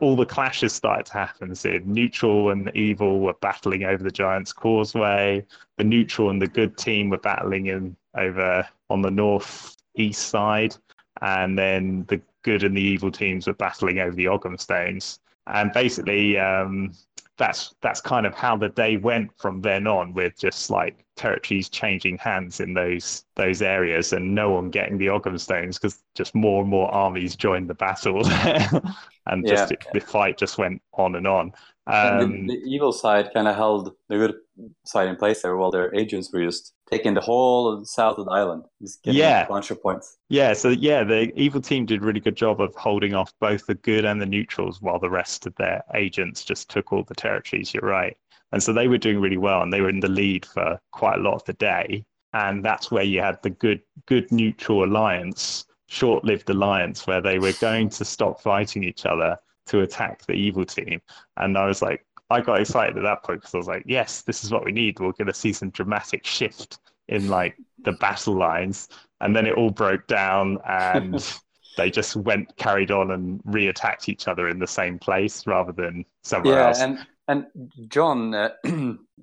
all 0.00 0.16
the 0.16 0.26
clashes 0.26 0.72
started 0.72 1.06
to 1.06 1.12
happen. 1.12 1.54
So 1.54 1.78
neutral 1.84 2.50
and 2.50 2.70
evil 2.74 3.20
were 3.20 3.34
battling 3.40 3.84
over 3.84 4.02
the 4.02 4.10
Giants' 4.10 4.52
Causeway. 4.52 5.44
The 5.78 5.84
neutral 5.84 6.30
and 6.30 6.40
the 6.40 6.46
good 6.46 6.76
team 6.76 7.10
were 7.10 7.18
battling 7.18 7.66
in 7.66 7.96
over 8.16 8.66
on 8.90 9.02
the 9.02 9.10
north 9.10 9.76
east 9.96 10.28
side, 10.28 10.76
and 11.20 11.58
then 11.58 12.04
the 12.08 12.20
good 12.42 12.62
and 12.62 12.76
the 12.76 12.82
evil 12.82 13.10
teams 13.10 13.46
were 13.46 13.54
battling 13.54 13.98
over 13.98 14.14
the 14.14 14.28
Ogham 14.28 14.58
Stones. 14.58 15.20
And 15.46 15.72
basically, 15.72 16.38
um, 16.38 16.92
that's 17.36 17.74
that's 17.82 18.00
kind 18.00 18.26
of 18.26 18.34
how 18.34 18.56
the 18.56 18.68
day 18.68 18.96
went 18.96 19.30
from 19.38 19.60
then 19.60 19.86
on, 19.86 20.12
with 20.14 20.38
just 20.38 20.70
like 20.70 21.04
territories 21.16 21.68
changing 21.68 22.18
hands 22.18 22.60
in 22.60 22.74
those 22.74 23.24
those 23.36 23.62
areas, 23.62 24.12
and 24.12 24.34
no 24.34 24.50
one 24.50 24.70
getting 24.70 24.98
the 24.98 25.08
Ogham 25.10 25.38
stones 25.38 25.78
because 25.78 26.02
just 26.14 26.34
more 26.34 26.62
and 26.62 26.70
more 26.70 26.90
armies 26.94 27.36
joined 27.36 27.68
the 27.68 27.74
battle, 27.74 28.22
and 29.26 29.46
just 29.46 29.66
Yeah. 29.66 29.72
the 29.92 30.00
fight 30.00 30.38
just 30.38 30.58
went 30.58 30.80
on 30.92 31.16
and 31.16 31.26
on. 31.26 31.52
And 32.02 32.20
Um, 32.20 32.30
the, 32.46 32.54
the 32.54 32.60
evil 32.66 32.92
side 32.92 33.32
kind 33.32 33.48
of 33.48 33.56
held 33.56 33.92
the 34.08 34.16
good 34.16 34.34
side 34.84 35.08
in 35.08 35.16
place 35.16 35.42
there 35.42 35.56
while 35.56 35.70
their 35.70 35.94
agents 35.94 36.30
were 36.32 36.44
just 36.44 36.74
taking 36.94 37.14
the 37.14 37.20
whole 37.20 37.72
of 37.72 37.80
the 37.80 37.86
south 37.86 38.18
of 38.18 38.26
the 38.26 38.30
island. 38.30 38.64
Yeah. 39.02 39.44
a 39.44 39.48
bunch 39.48 39.70
of 39.70 39.82
points. 39.82 40.18
Yeah, 40.28 40.52
so 40.52 40.68
yeah, 40.68 41.02
the 41.02 41.32
evil 41.34 41.60
team 41.60 41.86
did 41.86 42.02
a 42.02 42.04
really 42.04 42.20
good 42.20 42.36
job 42.36 42.60
of 42.60 42.74
holding 42.76 43.14
off 43.14 43.32
both 43.40 43.66
the 43.66 43.74
good 43.74 44.04
and 44.04 44.20
the 44.20 44.26
neutrals 44.26 44.80
while 44.80 45.00
the 45.00 45.10
rest 45.10 45.46
of 45.46 45.54
their 45.56 45.82
agents 45.94 46.44
just 46.44 46.70
took 46.70 46.92
all 46.92 47.02
the 47.02 47.14
territories. 47.14 47.74
You're 47.74 47.82
right. 47.82 48.16
And 48.52 48.62
so 48.62 48.72
they 48.72 48.86
were 48.86 48.98
doing 48.98 49.20
really 49.20 49.38
well 49.38 49.62
and 49.62 49.72
they 49.72 49.80
were 49.80 49.88
in 49.88 49.98
the 49.98 50.08
lead 50.08 50.46
for 50.46 50.78
quite 50.92 51.18
a 51.18 51.22
lot 51.22 51.34
of 51.34 51.44
the 51.44 51.54
day. 51.54 52.04
And 52.32 52.64
that's 52.64 52.90
where 52.90 53.02
you 53.02 53.20
had 53.20 53.42
the 53.42 53.50
good 53.50 53.80
good 54.06 54.30
neutral 54.30 54.84
alliance, 54.84 55.64
short-lived 55.88 56.50
alliance 56.50 57.06
where 57.06 57.20
they 57.20 57.38
were 57.40 57.54
going 57.60 57.88
to 57.90 58.04
stop 58.04 58.40
fighting 58.40 58.84
each 58.84 59.06
other 59.06 59.36
to 59.66 59.80
attack 59.80 60.24
the 60.26 60.34
evil 60.34 60.64
team. 60.64 61.00
And 61.36 61.58
I 61.58 61.66
was 61.66 61.82
like 61.82 62.04
I 62.30 62.40
got 62.40 62.60
excited 62.60 62.96
at 62.96 63.02
that 63.02 63.22
point 63.22 63.40
because 63.40 63.54
I 63.54 63.58
was 63.58 63.66
like, 63.66 63.84
yes, 63.86 64.22
this 64.22 64.44
is 64.44 64.50
what 64.50 64.64
we 64.64 64.72
need. 64.72 64.98
We're 64.98 65.12
going 65.12 65.26
to 65.26 65.34
see 65.34 65.52
some 65.52 65.70
dramatic 65.70 66.26
shift 66.26 66.78
in 67.08 67.28
like 67.28 67.56
the 67.84 67.92
battle 67.92 68.34
lines 68.34 68.88
and 69.20 69.36
then 69.36 69.46
it 69.46 69.54
all 69.54 69.70
broke 69.70 70.06
down 70.06 70.58
and 70.66 71.34
they 71.76 71.90
just 71.90 72.16
went 72.16 72.56
carried 72.56 72.90
on 72.90 73.10
and 73.10 73.40
re-attacked 73.44 74.08
each 74.08 74.26
other 74.26 74.48
in 74.48 74.58
the 74.58 74.66
same 74.66 74.98
place 74.98 75.46
rather 75.46 75.72
than 75.72 76.04
somewhere 76.22 76.56
Yeah, 76.56 76.66
else 76.68 76.80
and 76.80 77.06
and 77.26 77.46
John, 77.88 78.34
uh, 78.34 78.50
uh, 78.64 78.68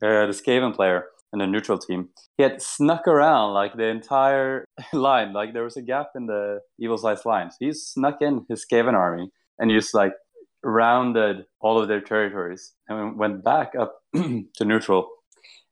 the 0.02 0.34
Skaven 0.34 0.76
player 0.76 1.06
in 1.34 1.40
the 1.40 1.48
neutral 1.48 1.78
team, 1.78 2.10
he 2.38 2.44
had 2.44 2.62
snuck 2.62 3.08
around 3.08 3.54
like 3.54 3.76
the 3.76 3.86
entire 3.86 4.66
line. 4.94 5.34
Like 5.34 5.54
there 5.54 5.64
was 5.64 5.78
a 5.78 5.82
gap 5.82 6.10
in 6.16 6.26
the 6.26 6.60
evil 6.80 6.98
side's 6.98 7.26
lines. 7.26 7.56
He 7.60 7.72
snuck 7.74 8.22
in 8.22 8.46
his 8.50 8.66
Skaven 8.66 8.94
army 8.94 9.30
and 9.60 9.70
just 9.70 9.94
like 9.94 10.14
rounded 10.64 11.46
all 11.60 11.82
of 11.82 11.88
their 11.88 12.02
territories 12.02 12.74
and 12.88 13.18
went 13.18 13.44
back 13.44 13.74
up 13.80 13.96
to 14.16 14.66
neutral. 14.66 15.08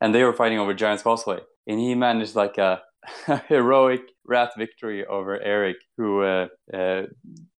And 0.02 0.15
they 0.15 0.23
were 0.23 0.34
fighting 0.34 0.60
over 0.60 0.73
Giant's 0.73 1.04
Causeway, 1.04 1.39
and 1.67 1.80
he 1.80 1.93
managed 1.93 2.36
like 2.36 2.58
a 2.58 2.82
heroic 3.47 4.02
wrath 4.25 4.52
victory 4.58 5.06
over 5.06 5.39
Eric, 5.41 5.78
who 5.97 6.21
uh, 6.23 6.47
uh, 6.73 7.04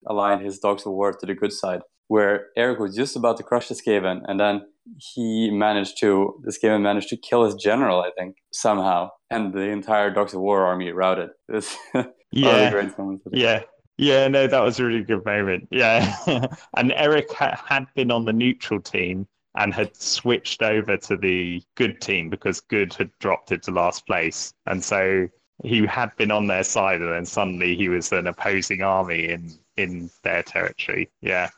aligned 0.07 0.41
his 0.43 0.57
dogs 0.59 0.85
of 0.85 0.93
war 0.93 1.13
to 1.13 1.25
the 1.25 1.35
good 1.35 1.53
side 1.53 1.81
where 2.11 2.47
Eric 2.57 2.77
was 2.77 2.93
just 2.93 3.15
about 3.15 3.37
to 3.37 3.43
crush 3.43 3.69
the 3.69 3.73
Skaven, 3.73 4.19
and 4.27 4.37
then 4.37 4.63
he 4.97 5.49
managed 5.49 5.97
to 6.01 6.33
the 6.43 6.51
Skaven 6.51 6.81
managed 6.81 7.07
to 7.07 7.15
kill 7.15 7.45
his 7.45 7.55
general, 7.55 8.01
I 8.01 8.09
think, 8.19 8.35
somehow, 8.51 9.11
and 9.29 9.53
the 9.53 9.69
entire 9.69 10.11
Dogs 10.11 10.33
of 10.33 10.41
War 10.41 10.65
army 10.65 10.91
routed. 10.91 11.29
It 11.47 11.53
was 11.55 11.77
one 11.93 12.05
of 12.05 12.11
the 12.33 12.39
yeah 12.39 12.69
great 12.71 12.97
moments 12.99 13.25
of 13.25 13.31
the- 13.31 13.39
yeah 13.39 13.61
yeah 14.01 14.27
no 14.27 14.47
that 14.47 14.61
was 14.63 14.79
a 14.79 14.85
really 14.85 15.03
good 15.03 15.23
moment. 15.23 15.67
Yeah. 15.71 16.15
And 16.75 16.91
eric 16.93 17.31
ha- 17.31 17.63
had 17.67 17.85
been 17.95 18.11
on 18.11 18.25
the 18.25 18.33
neutral 18.33 18.81
team 18.81 19.27
and 19.55 19.73
had 19.73 19.95
switched 19.95 20.63
over 20.63 20.97
to 20.97 21.17
the 21.17 21.61
good 21.75 22.01
team 22.01 22.29
because 22.29 22.61
good 22.61 22.93
had 22.93 23.11
dropped 23.19 23.51
into 23.51 23.71
last 23.71 24.05
place. 24.07 24.53
And 24.65 24.83
so 24.83 25.27
he 25.63 25.85
had 25.85 26.15
been 26.15 26.31
on 26.31 26.47
their 26.47 26.63
side 26.63 27.01
and 27.01 27.11
then 27.11 27.25
suddenly 27.25 27.75
he 27.75 27.89
was 27.89 28.11
an 28.11 28.27
opposing 28.27 28.81
army 28.81 29.29
in 29.29 29.51
in 29.77 30.09
their 30.23 30.41
territory. 30.43 31.09
Yeah. 31.21 31.49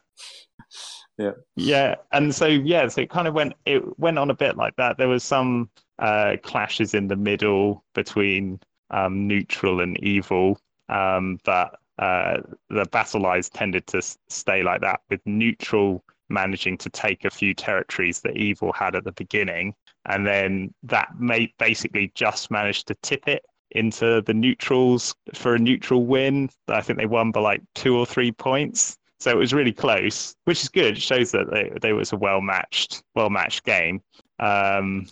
Yeah. 1.18 1.32
yeah. 1.56 1.96
And 2.12 2.36
so 2.36 2.48
yeah 2.48 2.88
so 2.90 3.02
it 3.02 3.10
kind 3.10 3.28
of 3.28 3.34
went 3.34 3.54
it 3.66 3.98
went 3.98 4.20
on 4.20 4.30
a 4.32 4.36
bit 4.36 4.58
like 4.58 4.76
that. 4.76 4.98
There 4.98 5.08
was 5.08 5.24
some 5.24 5.70
uh 6.00 6.36
clashes 6.44 6.94
in 6.94 7.08
the 7.08 7.16
middle 7.16 7.86
between 7.96 8.60
um 8.90 9.28
neutral 9.28 9.80
and 9.80 9.98
evil 10.04 10.60
um 10.90 11.40
but 11.46 11.80
uh 12.00 12.38
the 12.70 12.86
battle 12.86 13.22
lines 13.22 13.50
tended 13.50 13.86
to 13.88 14.02
stay 14.30 14.64
like 14.64 14.82
that 14.82 15.02
with 15.10 15.22
neutral 15.26 16.04
managing 16.30 16.78
to 16.78 16.90
take 16.90 17.26
a 17.26 17.30
few 17.30 17.54
territories 17.54 18.22
that 18.22 18.36
evil 18.36 18.72
had 18.74 18.96
at 18.96 19.04
the 19.04 19.12
beginning 19.12 19.74
and 20.08 20.26
then 20.26 20.74
that 20.82 21.10
may 21.20 21.54
basically 21.60 22.12
just 22.16 22.50
managed 22.50 22.88
to 22.88 22.96
tip 23.04 23.28
it 23.28 23.44
into 23.72 24.22
the 24.22 24.34
neutrals 24.34 25.14
for 25.34 25.56
a 25.56 25.60
neutral 25.60 26.06
win 26.06 26.50
i 26.70 26.82
think 26.82 26.98
they 26.98 27.06
won 27.06 27.32
by 27.32 27.42
like 27.42 27.62
two 27.76 27.98
or 27.98 28.06
three 28.06 28.32
points 28.32 28.98
so 29.24 29.32
it 29.32 29.38
was 29.38 29.54
really 29.54 29.72
close, 29.72 30.36
which 30.44 30.62
is 30.62 30.68
good. 30.68 30.98
It 30.98 31.02
shows 31.02 31.32
that 31.32 31.50
they, 31.50 31.72
they 31.82 31.94
was 31.94 32.12
a 32.12 32.18
well 32.18 32.42
matched, 32.42 33.04
well 33.16 33.30
matched 33.30 33.64
game. 33.64 34.02
Um, 34.38 35.08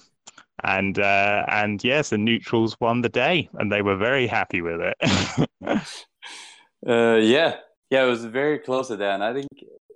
and 0.66 1.00
uh, 1.00 1.46
and 1.48 1.82
yes, 1.82 2.10
the 2.10 2.18
neutrals 2.18 2.76
won 2.82 3.02
the 3.02 3.10
day, 3.10 3.50
and 3.54 3.72
they 3.72 3.82
were 3.82 3.96
very 3.96 4.28
happy 4.28 4.62
with 4.62 4.82
it. 4.82 5.48
Uh, 6.88 7.16
yeah, 7.18 7.56
yeah, 7.90 8.04
it 8.04 8.08
was 8.08 8.26
very 8.26 8.60
close 8.60 8.90
at 8.92 9.00
the 9.00 9.06
end. 9.06 9.24
I 9.24 9.34
think 9.34 9.48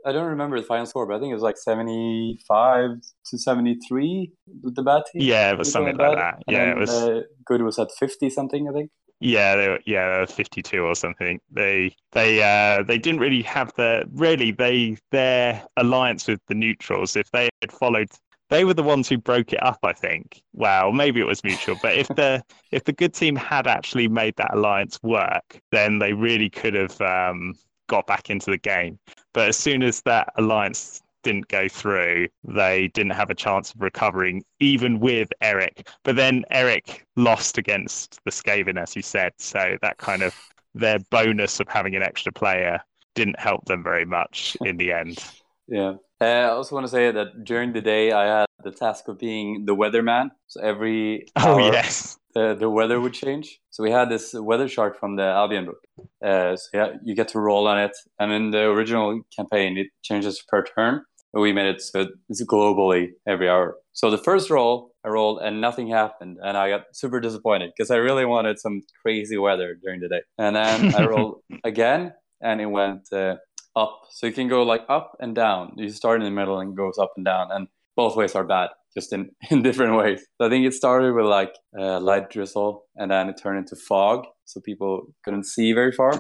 I 0.05 0.11
don't 0.11 0.27
remember 0.27 0.59
the 0.59 0.67
final 0.67 0.85
score, 0.85 1.05
but 1.07 1.15
I 1.15 1.19
think 1.19 1.31
it 1.31 1.35
was 1.35 1.43
like 1.43 1.57
seventy-five 1.57 2.89
to 3.27 3.37
seventy-three 3.37 4.31
with 4.61 4.75
the 4.75 4.83
bad 4.83 5.03
team. 5.11 5.23
yeah, 5.23 5.51
it 5.51 5.57
was 5.57 5.71
something 5.71 5.97
like 5.97 6.17
that. 6.17 6.35
And 6.47 6.55
Yeah, 6.55 6.65
then, 6.65 6.77
it 6.77 6.79
was. 6.79 6.89
Uh, 6.91 7.21
good 7.45 7.61
was 7.61 7.79
at 7.79 7.89
fifty 7.99 8.29
something, 8.29 8.67
I 8.69 8.73
think. 8.73 8.91
Yeah, 9.21 9.55
they 9.55 9.69
were, 9.69 9.79
yeah, 9.85 10.13
they 10.13 10.19
were 10.19 10.27
52 10.27 10.81
or 10.81 10.93
something. 10.93 11.39
They 11.49 11.95
they 12.11 12.43
uh 12.43 12.83
they 12.83 12.97
didn't 12.97 13.21
really 13.21 13.41
have 13.43 13.73
the 13.75 14.03
really 14.11 14.51
they 14.51 14.97
their 15.11 15.63
alliance 15.77 16.27
with 16.27 16.41
the 16.47 16.53
neutrals. 16.53 17.15
If 17.15 17.31
they 17.31 17.49
had 17.61 17.71
followed, 17.71 18.09
they 18.55 18.63
were 18.63 18.73
the 18.73 18.83
ones 18.83 19.09
who 19.09 19.17
broke 19.17 19.51
it 19.51 19.61
up. 19.61 19.79
I 19.83 19.91
think. 19.91 20.41
Well, 20.53 20.93
maybe 20.93 21.19
it 21.19 21.25
was 21.25 21.43
mutual, 21.43 21.77
but 21.81 21.95
if 21.95 22.07
the 22.07 22.41
if 22.71 22.85
the 22.85 22.93
good 22.93 23.13
team 23.13 23.35
had 23.35 23.67
actually 23.67 24.07
made 24.07 24.35
that 24.37 24.53
alliance 24.53 24.97
work, 25.03 25.59
then 25.71 25.99
they 25.99 26.13
really 26.13 26.49
could 26.49 26.73
have 26.73 26.99
um 27.01 27.55
got 27.87 28.07
back 28.07 28.29
into 28.29 28.49
the 28.51 28.57
game. 28.57 28.97
But 29.33 29.49
as 29.49 29.57
soon 29.57 29.83
as 29.83 30.01
that 30.03 30.29
alliance 30.37 31.01
didn't 31.23 31.49
go 31.49 31.67
through, 31.67 32.29
they 32.45 32.87
didn't 32.89 33.11
have 33.11 33.29
a 33.29 33.35
chance 33.35 33.73
of 33.73 33.81
recovering, 33.81 34.43
even 34.59 34.99
with 34.99 35.29
Eric. 35.41 35.89
But 36.03 36.15
then 36.15 36.45
Eric 36.49 37.05
lost 37.17 37.57
against 37.57 38.19
the 38.23 38.31
Skaven, 38.31 38.81
as 38.81 38.95
you 38.95 39.01
said. 39.01 39.33
So 39.37 39.77
that 39.81 39.97
kind 39.97 40.23
of 40.23 40.33
their 40.73 40.99
bonus 41.11 41.59
of 41.59 41.67
having 41.67 41.95
an 41.95 42.03
extra 42.03 42.31
player 42.31 42.79
didn't 43.15 43.39
help 43.39 43.65
them 43.65 43.83
very 43.83 44.05
much 44.05 44.55
in 44.61 44.77
the 44.77 44.93
end. 44.93 45.23
Yeah. 45.67 45.95
Uh, 46.21 46.25
I 46.25 46.43
also 46.49 46.75
want 46.75 46.85
to 46.85 46.91
say 46.91 47.11
that 47.11 47.43
during 47.43 47.73
the 47.73 47.81
day 47.81 48.11
I 48.11 48.39
had 48.39 48.45
the 48.63 48.71
task 48.71 49.07
of 49.07 49.19
being 49.19 49.65
the 49.65 49.75
weatherman. 49.75 50.29
So 50.47 50.61
every 50.61 51.25
Oh, 51.35 51.59
hour, 51.59 51.71
yes. 51.73 52.17
the, 52.33 52.55
the 52.55 52.69
weather 52.69 52.99
would 53.01 53.13
change. 53.13 53.59
So 53.69 53.83
we 53.83 53.91
had 53.91 54.09
this 54.09 54.33
weather 54.33 54.67
chart 54.67 54.97
from 54.99 55.15
the 55.17 55.23
Albion 55.23 55.65
book. 55.65 55.81
Uh, 56.23 56.55
so 56.55 56.67
yeah, 56.73 56.87
you 57.03 57.15
get 57.15 57.27
to 57.29 57.39
roll 57.39 57.67
on 57.67 57.79
it. 57.79 57.91
And 58.19 58.31
in 58.31 58.51
the 58.51 58.63
original 58.63 59.21
campaign, 59.35 59.77
it 59.77 59.87
changes 60.03 60.41
per 60.47 60.63
turn. 60.63 61.03
But 61.33 61.41
we 61.41 61.51
made 61.51 61.65
it 61.67 61.81
so 61.81 62.07
it's 62.29 62.43
globally 62.45 63.09
every 63.27 63.49
hour. 63.49 63.75
So 63.91 64.09
the 64.09 64.17
first 64.17 64.49
roll, 64.49 64.91
I 65.03 65.09
rolled 65.09 65.41
and 65.41 65.59
nothing 65.59 65.89
happened. 65.89 66.37
And 66.41 66.55
I 66.57 66.69
got 66.69 66.83
super 66.93 67.19
disappointed 67.19 67.71
because 67.75 67.91
I 67.91 67.97
really 67.97 68.23
wanted 68.25 68.57
some 68.57 68.81
crazy 69.01 69.37
weather 69.37 69.75
during 69.83 69.99
the 69.99 70.07
day. 70.07 70.21
And 70.37 70.55
then 70.55 70.95
I 70.95 71.05
rolled 71.07 71.41
again 71.65 72.13
and 72.41 72.61
it 72.61 72.67
went 72.67 73.11
uh, 73.11 73.35
up. 73.75 74.01
So 74.11 74.27
you 74.27 74.33
can 74.33 74.47
go 74.47 74.63
like 74.63 74.83
up 74.89 75.15
and 75.19 75.35
down. 75.35 75.73
You 75.77 75.89
start 75.89 76.21
in 76.21 76.25
the 76.25 76.31
middle 76.31 76.59
and 76.59 76.75
goes 76.75 76.97
up 76.97 77.13
and 77.15 77.25
down. 77.25 77.47
And 77.51 77.67
both 77.95 78.15
ways 78.15 78.35
are 78.35 78.43
bad, 78.43 78.69
just 78.93 79.13
in, 79.13 79.31
in 79.49 79.61
different 79.63 79.95
ways. 79.95 80.25
So 80.39 80.47
I 80.47 80.49
think 80.49 80.65
it 80.65 80.73
started 80.73 81.13
with 81.13 81.25
like 81.25 81.53
uh, 81.77 81.99
light 81.99 82.29
drizzle 82.29 82.85
and 82.95 83.11
then 83.11 83.29
it 83.29 83.37
turned 83.41 83.59
into 83.59 83.75
fog. 83.75 84.25
So 84.45 84.61
people 84.61 85.07
couldn't 85.23 85.45
see 85.45 85.73
very 85.73 85.91
far. 85.91 86.13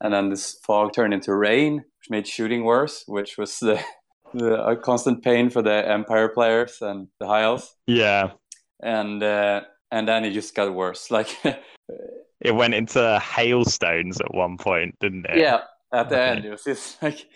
And 0.00 0.12
then 0.12 0.30
this 0.30 0.58
fog 0.66 0.92
turned 0.92 1.14
into 1.14 1.34
rain, 1.34 1.76
which 1.76 2.10
made 2.10 2.26
shooting 2.26 2.64
worse, 2.64 3.04
which 3.06 3.36
was 3.38 3.58
the, 3.58 3.82
the 4.34 4.62
a 4.64 4.76
constant 4.76 5.22
pain 5.22 5.50
for 5.50 5.62
the 5.62 5.88
Empire 5.88 6.28
players 6.28 6.78
and 6.80 7.08
the 7.20 7.26
High 7.26 7.42
Elves. 7.42 7.74
Yeah. 7.86 8.32
And, 8.82 9.22
uh, 9.22 9.62
and 9.90 10.06
then 10.06 10.24
it 10.24 10.32
just 10.32 10.54
got 10.54 10.72
worse. 10.74 11.10
Like, 11.10 11.28
It 12.40 12.54
went 12.54 12.74
into 12.74 13.18
hailstones 13.18 14.20
at 14.20 14.32
one 14.32 14.58
point, 14.58 14.94
didn't 15.00 15.26
it? 15.28 15.38
yeah, 15.38 15.62
at 15.92 16.08
the 16.08 16.16
Okay. 16.16 16.28
end, 16.30 16.44
it 16.44 16.50
was 16.50 16.64
just 16.64 17.02
like 17.02 17.26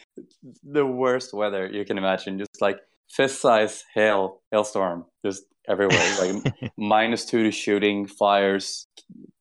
the 0.63 0.87
worst 0.87 1.33
weather 1.35 1.67
you 1.67 1.85
can 1.85 1.99
imagine. 1.99 2.39
Just 2.39 2.61
like 2.61 2.79
fist 3.09 3.41
size 3.41 3.85
hail, 3.95 4.41
hailstorm, 4.51 5.07
just 5.25 5.45
everywhere. 5.69 5.99
like 6.21 6.55
minus 6.77 7.25
two 7.25 7.45
to 7.45 7.51
shooting, 7.51 8.07
flyers 8.07 8.87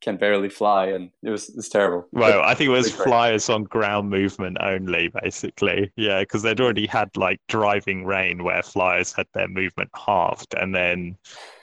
can 0.01 0.17
barely 0.17 0.49
fly, 0.49 0.87
and 0.87 1.09
it 1.23 1.29
was 1.29 1.49
it's 1.49 1.69
terrible. 1.69 2.07
Well, 2.11 2.41
I 2.41 2.53
think 2.55 2.67
it 2.67 2.71
was 2.71 2.91
flyers 2.91 3.49
on 3.49 3.63
ground 3.63 4.09
movement 4.09 4.57
only, 4.61 5.11
basically. 5.21 5.91
Yeah, 5.95 6.21
because 6.21 6.41
they'd 6.41 6.59
already 6.59 6.87
had 6.87 7.15
like 7.17 7.39
driving 7.47 8.05
rain 8.05 8.43
where 8.43 8.63
flyers 8.63 9.13
had 9.13 9.27
their 9.33 9.47
movement 9.47 9.89
halved, 9.95 10.55
and 10.55 10.73
then 10.73 11.17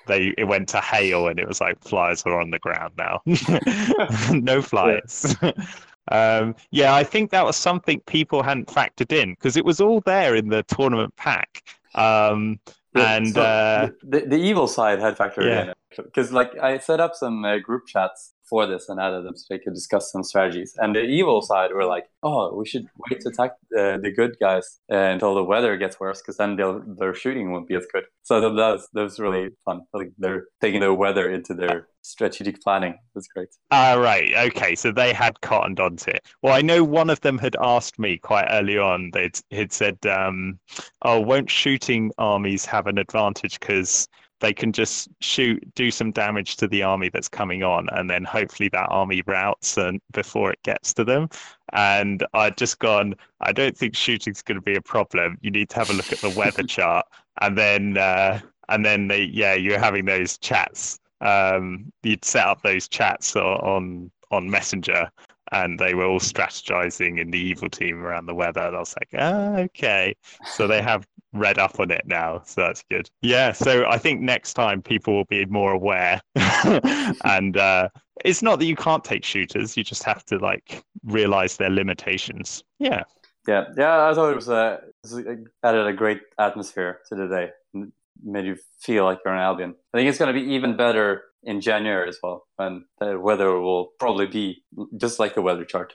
they 0.07 0.35
it 0.39 0.45
went 0.45 0.69
to 0.71 0.81
hail, 0.81 1.29
and 1.29 1.39
it 1.39 1.49
was 1.49 1.61
like 1.61 1.83
flyers 1.83 2.23
are 2.27 2.41
on 2.41 2.51
the 2.51 2.59
ground 2.59 2.95
now. 2.97 3.21
no 4.33 4.63
flyers. 4.63 5.35
Um, 6.11 6.55
yeah, 6.71 6.95
I 6.95 7.05
think 7.05 7.31
that 7.31 7.45
was 7.45 7.57
something 7.57 8.01
people 8.01 8.43
hadn't 8.43 8.69
factored 8.69 9.13
in 9.13 9.33
because 9.33 9.57
it 9.57 9.65
was 9.65 9.81
all 9.81 10.01
there 10.01 10.35
in 10.35 10.49
the 10.49 10.63
tournament 10.65 11.15
pack. 11.17 11.63
Um, 11.95 12.61
and 12.95 13.29
so 13.35 13.43
uh, 13.43 13.89
the, 14.03 14.21
the 14.21 14.37
evil 14.37 14.67
side 14.67 14.99
had 14.99 15.17
factored 15.17 15.47
Yeah. 15.47 15.63
in 15.63 16.05
because 16.05 16.33
like 16.33 16.57
I 16.59 16.79
set 16.79 17.01
up 17.01 17.15
some 17.15 17.45
uh, 17.45 17.59
group 17.59 17.87
chats 17.87 18.33
for 18.49 18.67
this 18.67 18.89
and 18.89 19.01
added 19.01 19.25
them 19.25 19.37
so 19.37 19.45
they 19.51 19.59
could 19.59 19.75
discuss 19.75 20.13
some 20.13 20.23
strategies. 20.23 20.75
And 20.79 20.95
the 20.95 21.03
evil 21.03 21.43
side 21.43 21.73
were 21.73 21.85
like, 21.85 22.07
"Oh, 22.23 22.55
we 22.55 22.67
should 22.67 22.87
wait 23.11 23.21
to 23.21 23.29
attack 23.29 23.53
uh, 23.77 23.99
the 23.99 24.13
good 24.15 24.37
guys 24.41 24.81
uh, 24.93 24.97
until 24.97 25.35
the 25.35 25.45
weather 25.45 25.77
gets 25.77 26.01
worse, 26.01 26.21
because 26.21 26.37
then 26.37 26.57
their 26.57 27.15
shooting 27.15 27.53
won't 27.53 27.69
be 27.69 27.75
as 27.77 27.87
good." 27.93 28.05
So 28.23 28.41
that 28.41 28.53
was 28.53 28.89
that 28.93 29.03
was 29.03 29.19
really 29.19 29.51
fun. 29.65 29.83
Like 29.93 30.13
they're 30.19 30.47
taking 30.61 30.81
the 30.81 30.95
weather 30.95 31.31
into 31.31 31.55
their 31.55 31.89
strategic 32.03 32.61
planning. 32.63 32.95
That's 33.15 33.29
great. 33.29 33.49
Ah, 33.71 33.95
right. 33.95 34.33
Okay. 34.51 34.75
So 34.75 34.93
they 34.93 35.13
had 35.13 35.41
cottoned 35.43 35.81
onto 35.81 36.11
it. 36.11 36.27
Well, 36.43 36.55
I 36.55 36.63
know 36.63 36.83
one 36.85 37.11
of 37.11 37.21
them 37.21 37.39
had 37.39 37.57
asked 37.61 37.99
me 37.99 38.19
quite 38.19 38.49
early 38.51 38.79
on. 38.79 39.11
They'd 39.13 39.73
said, 39.73 39.99
um, 40.07 40.59
"Oh, 41.03 41.21
won't 41.21 41.51
shooting 41.51 42.13
armies 42.19 42.65
have 42.67 42.87
an 42.87 42.99
advantage 42.99 43.61
because 43.61 44.09
they 44.41 44.53
can 44.53 44.73
just 44.73 45.09
shoot, 45.21 45.63
do 45.75 45.91
some 45.91 46.13
damage 46.13 46.57
to 46.57 46.69
the 46.69 46.83
army 46.83 47.09
that's 47.09 47.29
coming 47.29 47.63
on, 47.63 47.89
and 47.93 48.09
then 48.09 48.25
hopefully 48.25 48.69
that 48.71 48.89
army 48.91 49.23
routes 49.27 49.77
and 49.77 50.01
before 50.13 50.51
it 50.53 50.63
gets 50.63 50.93
to 50.95 51.05
them." 51.05 51.29
And 51.73 52.25
I'd 52.35 52.57
just 52.57 52.79
gone, 52.79 53.15
"I 53.41 53.53
don't 53.53 53.77
think 53.77 53.95
shooting's 53.97 54.43
going 54.43 54.57
to 54.57 54.63
be 54.63 54.77
a 54.77 54.83
problem. 54.83 55.39
You 55.41 55.51
need 55.51 55.69
to 55.71 55.77
have 55.77 55.91
a 55.91 55.95
look 55.95 56.13
at 56.13 56.21
the 56.21 56.31
weather 56.31 56.63
chart, 56.77 57.07
and 57.41 57.57
then 57.59 57.97
uh, 57.99 58.41
and 58.69 58.85
then 58.85 59.09
they, 59.09 59.25
yeah, 59.25 59.55
you're 59.55 59.79
having 59.79 60.05
those 60.05 60.39
chats." 60.39 61.01
um, 61.21 61.93
you'd 62.03 62.25
set 62.25 62.47
up 62.47 62.63
those 62.63 62.89
chats 62.89 63.35
on 63.37 64.11
on 64.31 64.51
Messenger, 64.51 65.11
and 65.53 65.79
they 65.79 65.95
were 65.95 66.05
all 66.05 66.21
strategizing 66.21 67.19
in 67.19 67.31
the 67.31 67.39
evil 67.39 67.69
team 67.69 68.03
around 68.03 68.27
the 68.27 68.35
weather. 68.35 68.61
And 68.61 68.77
I 68.77 68.79
was 68.79 68.95
like, 68.99 69.09
ah, 69.19 69.57
okay. 69.59 70.15
So 70.45 70.67
they 70.67 70.83
have 70.83 71.07
read 71.33 71.59
up 71.59 71.79
on 71.79 71.91
it 71.91 72.07
now, 72.07 72.43
so 72.45 72.63
that's 72.63 72.83
good. 72.91 73.09
Yeah. 73.23 73.53
So 73.53 73.87
I 73.87 73.99
think 73.99 74.21
next 74.21 74.55
time 74.55 74.83
people 74.83 75.15
will 75.15 75.25
be 75.27 75.45
more 75.47 75.73
aware, 75.73 76.21
and 77.25 77.57
uh, 77.57 77.89
it's 78.25 78.43
not 78.43 78.59
that 78.59 78.67
you 78.67 78.77
can't 78.77 79.05
take 79.05 79.25
shooters; 79.25 79.77
you 79.77 79.85
just 79.85 80.03
have 80.05 80.25
to 80.27 80.39
like 80.39 80.83
realize 81.05 81.57
their 81.57 81.71
limitations. 81.71 82.63
Yeah. 82.79 83.05
Yeah, 83.47 83.65
yeah. 83.79 84.09
I 84.09 84.15
thought 84.15 84.31
it 84.31 84.37
was 84.37 84.49
a- 84.49 84.81
added 85.63 85.87
a 85.87 85.93
great 85.95 86.21
atmosphere 86.39 87.01
to 87.09 87.15
the 87.15 87.29
day. 87.29 87.51
Made 88.23 88.45
you 88.45 88.59
feel 88.81 89.05
like 89.05 89.21
you're 89.25 89.33
in 89.33 89.41
Albion. 89.41 89.75
I 89.95 89.99
think 89.99 90.09
it's 90.09 90.19
going 90.19 90.35
to 90.35 90.39
be 90.39 90.55
even 90.55 90.77
better 90.77 91.23
in 91.43 91.61
January 91.61 92.09
as 92.09 92.19
well, 92.23 92.47
and 92.59 92.85
the 92.99 93.19
weather 93.19 93.61
will 93.61 93.93
probably 93.99 94.27
be 94.27 94.65
just 94.97 95.19
like 95.19 95.35
the 95.35 95.43
weather 95.43 95.65
chart. 95.65 95.93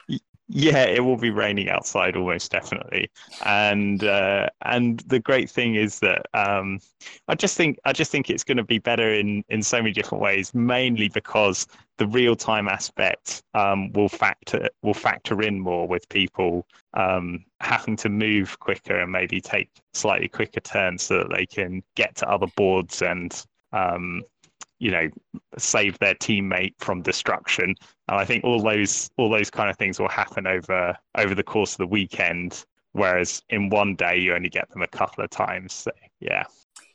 Yeah, 0.50 0.84
it 0.84 1.00
will 1.00 1.18
be 1.18 1.32
raining 1.32 1.70
outside 1.70 2.18
almost 2.18 2.52
definitely, 2.52 3.10
and 3.46 4.04
uh, 4.04 4.50
and 4.62 5.00
the 5.08 5.20
great 5.20 5.50
thing 5.50 5.76
is 5.76 6.00
that 6.00 6.26
um, 6.34 6.80
I 7.28 7.36
just 7.36 7.56
think 7.56 7.80
I 7.86 7.94
just 7.94 8.12
think 8.12 8.30
it's 8.30 8.44
going 8.44 8.58
to 8.58 8.64
be 8.64 8.78
better 8.78 9.14
in 9.14 9.44
in 9.50 9.64
so 9.64 9.78
many 9.78 9.94
different 9.94 10.22
ways. 10.22 10.54
Mainly 10.54 11.10
because 11.10 11.66
the 11.98 12.08
real 12.08 12.36
time 12.36 12.68
aspect 12.68 13.44
um, 13.54 13.92
will 13.94 14.10
factor 14.10 14.70
will 14.82 14.94
factor 14.94 15.42
in 15.42 15.60
more 15.60 15.88
with 15.88 16.08
people 16.10 16.68
um, 16.94 17.46
having 17.62 17.96
to 17.98 18.10
move 18.10 18.60
quicker 18.60 19.00
and 19.00 19.12
maybe 19.12 19.40
take 19.40 19.70
slightly 19.94 20.28
quicker 20.28 20.60
turns 20.60 21.04
so 21.04 21.20
that 21.20 21.34
they 21.36 21.46
can 21.46 21.82
get 21.96 22.16
to 22.18 22.30
other 22.30 22.48
boards 22.58 23.02
and 23.02 23.46
um, 23.72 24.22
you 24.84 24.92
know 24.92 25.08
save 25.58 25.98
their 26.00 26.16
teammate 26.16 26.74
from 26.80 27.02
destruction 27.02 27.76
and 28.10 28.20
I 28.20 28.26
think 28.26 28.44
all 28.44 28.62
those 28.62 29.10
all 29.18 29.30
those 29.30 29.50
kind 29.50 29.70
of 29.70 29.78
things 29.78 30.00
will 30.00 30.10
happen 30.10 30.46
over 30.46 30.96
over 31.18 31.34
the 31.34 31.44
course 31.44 31.74
of 31.74 31.78
the 31.78 31.88
weekend. 31.88 32.66
Whereas 32.92 33.42
in 33.50 33.70
one 33.70 33.96
day 33.96 34.18
you 34.18 34.36
only 34.36 34.50
get 34.50 34.70
them 34.70 34.82
a 34.82 34.88
couple 34.88 35.24
of 35.24 35.30
times. 35.30 35.74
So 35.74 35.92
yeah. 36.20 36.44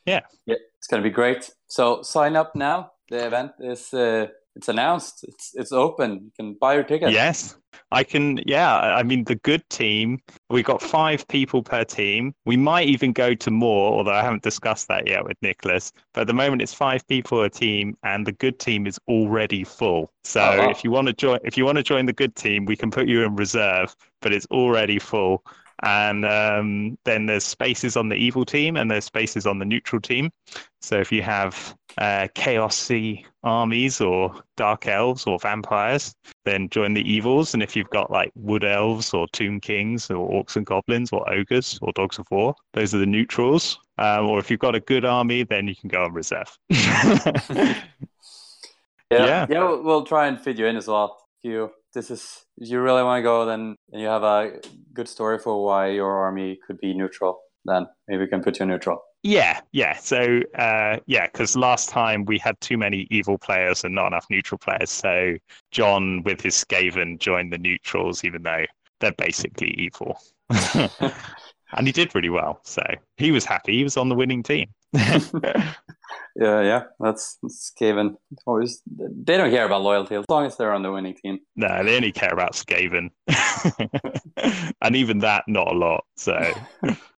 Yeah, 0.05 0.21
it's 0.45 0.87
going 0.87 1.03
to 1.03 1.09
be 1.09 1.13
great. 1.13 1.51
So 1.67 2.01
sign 2.01 2.35
up 2.35 2.55
now. 2.55 2.93
The 3.09 3.27
event 3.27 3.51
is 3.59 3.93
uh, 3.93 4.27
it's 4.59 4.67
announced. 4.67 5.23
It's 5.23 5.51
it's 5.55 5.71
open. 5.71 6.09
You 6.25 6.31
can 6.37 6.53
buy 6.59 6.73
your 6.75 6.83
ticket. 6.83 7.11
Yes. 7.11 7.55
I 7.91 8.03
can 8.03 8.39
yeah, 8.45 8.75
I 8.99 9.03
mean 9.03 9.23
the 9.23 9.35
good 9.35 9.63
team, 9.69 10.19
we 10.49 10.61
got 10.63 10.81
five 10.81 11.27
people 11.27 11.63
per 11.63 11.83
team. 11.85 12.33
We 12.45 12.57
might 12.57 12.87
even 12.87 13.13
go 13.13 13.33
to 13.35 13.51
more, 13.51 13.93
although 13.93 14.11
I 14.11 14.21
haven't 14.21 14.43
discussed 14.43 14.87
that 14.89 15.07
yet 15.07 15.23
with 15.23 15.39
Niklas. 15.41 15.91
But 16.13 16.21
at 16.21 16.27
the 16.27 16.33
moment 16.33 16.61
it's 16.61 16.73
five 16.73 17.07
people 17.07 17.41
a 17.41 17.49
team 17.49 17.95
and 18.03 18.27
the 18.27 18.31
good 18.33 18.59
team 18.59 18.85
is 18.85 18.99
already 19.07 19.63
full. 19.63 20.11
So 20.23 20.41
Oh, 20.41 20.57
wow. 20.59 20.69
if 20.69 20.83
you 20.83 20.91
want 20.91 21.07
to 21.07 21.13
join 21.13 21.39
if 21.43 21.57
you 21.57 21.65
want 21.65 21.77
to 21.77 21.83
join 21.83 22.05
the 22.05 22.13
good 22.13 22.35
team, 22.35 22.65
we 22.65 22.75
can 22.75 22.91
put 22.91 23.07
you 23.07 23.23
in 23.23 23.35
reserve, 23.35 23.95
but 24.21 24.33
it's 24.33 24.47
already 24.51 24.99
full. 24.99 25.43
And 25.81 26.25
um, 26.25 26.97
then 27.05 27.25
there's 27.27 27.45
spaces 27.45 27.95
on 27.95 28.09
the 28.09 28.15
evil 28.15 28.43
team 28.43 28.75
and 28.75 28.91
there's 28.91 29.05
spaces 29.05 29.47
on 29.47 29.59
the 29.59 29.65
neutral 29.65 30.01
team. 30.01 30.29
So 30.81 30.99
if 30.99 31.11
you 31.11 31.21
have 31.21 31.75
uh, 31.97 32.27
chaosy 32.35 33.25
armies 33.43 33.99
or 33.99 34.33
dark 34.55 34.87
elves 34.87 35.25
or 35.27 35.37
vampires, 35.39 36.15
then 36.45 36.69
join 36.69 36.93
the 36.93 37.01
evils. 37.01 37.53
And 37.53 37.61
if 37.61 37.75
you've 37.75 37.89
got 37.89 38.09
like 38.09 38.31
wood 38.35 38.63
elves 38.63 39.13
or 39.13 39.27
tomb 39.33 39.59
kings 39.59 40.09
or 40.09 40.29
orcs 40.29 40.55
and 40.55 40.65
goblins 40.65 41.11
or 41.11 41.29
ogres 41.31 41.77
or 41.81 41.91
dogs 41.93 42.17
of 42.17 42.27
war, 42.31 42.55
those 42.73 42.95
are 42.95 42.99
the 42.99 43.05
neutrals. 43.05 43.77
Um, 43.97 44.27
or 44.29 44.39
if 44.39 44.49
you've 44.49 44.61
got 44.61 44.75
a 44.75 44.79
good 44.79 45.03
army, 45.03 45.43
then 45.43 45.67
you 45.67 45.75
can 45.75 45.89
go 45.89 46.03
on 46.03 46.13
reserve. 46.13 46.57
yeah, 46.69 47.75
Yeah. 49.11 49.45
yeah. 49.49 49.59
We'll, 49.59 49.83
we'll 49.83 50.05
try 50.05 50.27
and 50.27 50.39
fit 50.39 50.57
you 50.57 50.65
in 50.65 50.77
as 50.77 50.87
well. 50.87 51.17
If 51.43 51.49
you 51.49 51.71
this 51.93 52.11
is 52.11 52.45
if 52.57 52.69
you 52.69 52.79
really 52.81 53.03
want 53.03 53.19
to 53.19 53.23
go, 53.23 53.45
then 53.45 53.75
you 53.91 54.07
have 54.07 54.23
a 54.23 54.59
good 54.93 55.07
story 55.07 55.39
for 55.39 55.63
why 55.65 55.87
your 55.87 56.11
army 56.11 56.59
could 56.65 56.79
be 56.79 56.93
neutral. 56.93 57.39
Then 57.65 57.87
maybe 58.07 58.23
we 58.23 58.27
can 58.27 58.41
put 58.41 58.59
you 58.59 58.65
neutral. 58.65 59.01
Yeah, 59.23 59.59
yeah. 59.71 59.97
So, 59.97 60.41
uh, 60.57 60.97
yeah, 61.05 61.27
because 61.27 61.55
last 61.55 61.89
time 61.89 62.25
we 62.25 62.37
had 62.37 62.59
too 62.61 62.77
many 62.77 63.07
evil 63.11 63.37
players 63.37 63.83
and 63.83 63.93
not 63.93 64.07
enough 64.07 64.25
neutral 64.29 64.57
players. 64.57 64.89
So 64.89 65.35
John, 65.71 66.23
with 66.23 66.41
his 66.41 66.55
Skaven, 66.55 67.19
joined 67.19 67.51
the 67.51 67.57
neutrals, 67.57 68.23
even 68.23 68.43
though 68.43 68.65
they're 68.99 69.11
basically 69.13 69.71
evil. 69.71 70.17
and 70.49 71.85
he 71.85 71.91
did 71.91 72.15
really 72.15 72.29
well. 72.29 72.61
So 72.63 72.81
he 73.17 73.31
was 73.31 73.43
happy. 73.45 73.77
He 73.77 73.83
was 73.83 73.97
on 73.97 74.09
the 74.09 74.15
winning 74.15 74.43
team. 74.43 74.69
Yeah, 76.35 76.61
yeah. 76.61 76.83
That's, 76.99 77.37
that's 77.41 77.71
Skaven. 77.71 78.15
Always, 78.45 78.81
they 78.87 79.37
don't 79.37 79.51
care 79.51 79.65
about 79.65 79.81
loyalty 79.81 80.15
as 80.15 80.25
long 80.29 80.45
as 80.45 80.55
they're 80.55 80.73
on 80.73 80.83
the 80.83 80.91
winning 80.91 81.15
team. 81.21 81.39
no, 81.55 81.83
they 81.83 81.95
only 81.95 82.11
care 82.11 82.31
about 82.31 82.53
Skaven. 82.53 83.09
and 84.81 84.95
even 84.95 85.19
that, 85.19 85.43
not 85.47 85.67
a 85.67 85.77
lot. 85.77 86.05
So, 86.15 86.53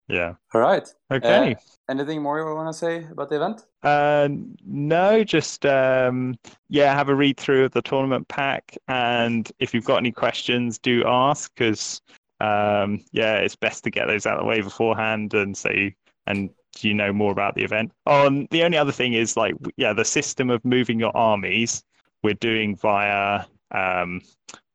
yeah. 0.08 0.34
All 0.54 0.62
right. 0.62 0.88
Okay. 1.12 1.56
Anything 1.90 2.22
more 2.22 2.40
you 2.40 2.46
want 2.46 2.74
to 2.74 2.78
say 2.78 3.06
about 3.12 3.30
the 3.30 3.36
event? 3.36 3.66
Uh, 3.84 4.30
no, 4.66 5.24
just 5.24 5.66
um, 5.66 6.36
yeah, 6.70 6.94
have 6.94 7.10
a 7.10 7.16
read 7.16 7.38
through 7.38 7.66
of 7.66 7.72
the 7.72 7.82
tournament 7.82 8.28
pack, 8.28 8.78
and 8.88 9.52
if 9.60 9.74
you've 9.74 9.86
got 9.86 9.98
any 9.98 10.12
questions, 10.12 10.78
do 10.78 11.04
ask 11.06 11.52
because 11.56 12.02
um, 12.40 13.04
yeah, 13.12 13.36
it's 13.36 13.56
best 13.56 13.84
to 13.84 13.92
get 13.92 14.08
those 14.08 14.26
out 14.26 14.38
of 14.38 14.44
the 14.44 14.48
way 14.48 14.62
beforehand, 14.62 15.34
and 15.34 15.56
so 15.56 15.70
you, 15.70 15.92
and 16.28 16.50
you 16.80 16.94
know 16.94 17.12
more 17.12 17.32
about 17.32 17.56
the 17.56 17.64
event. 17.64 17.92
Oh, 18.06 18.28
and 18.28 18.48
the 18.52 18.64
only 18.64 18.78
other 18.78 18.92
thing 18.92 19.14
is 19.14 19.38
like 19.38 19.56
yeah, 19.78 19.94
the 19.94 20.06
system 20.06 20.50
of 20.50 20.64
moving 20.66 21.00
your 21.00 21.16
armies 21.16 21.84
we're 22.24 22.34
doing 22.36 22.76
via 22.76 23.46
um, 23.72 24.22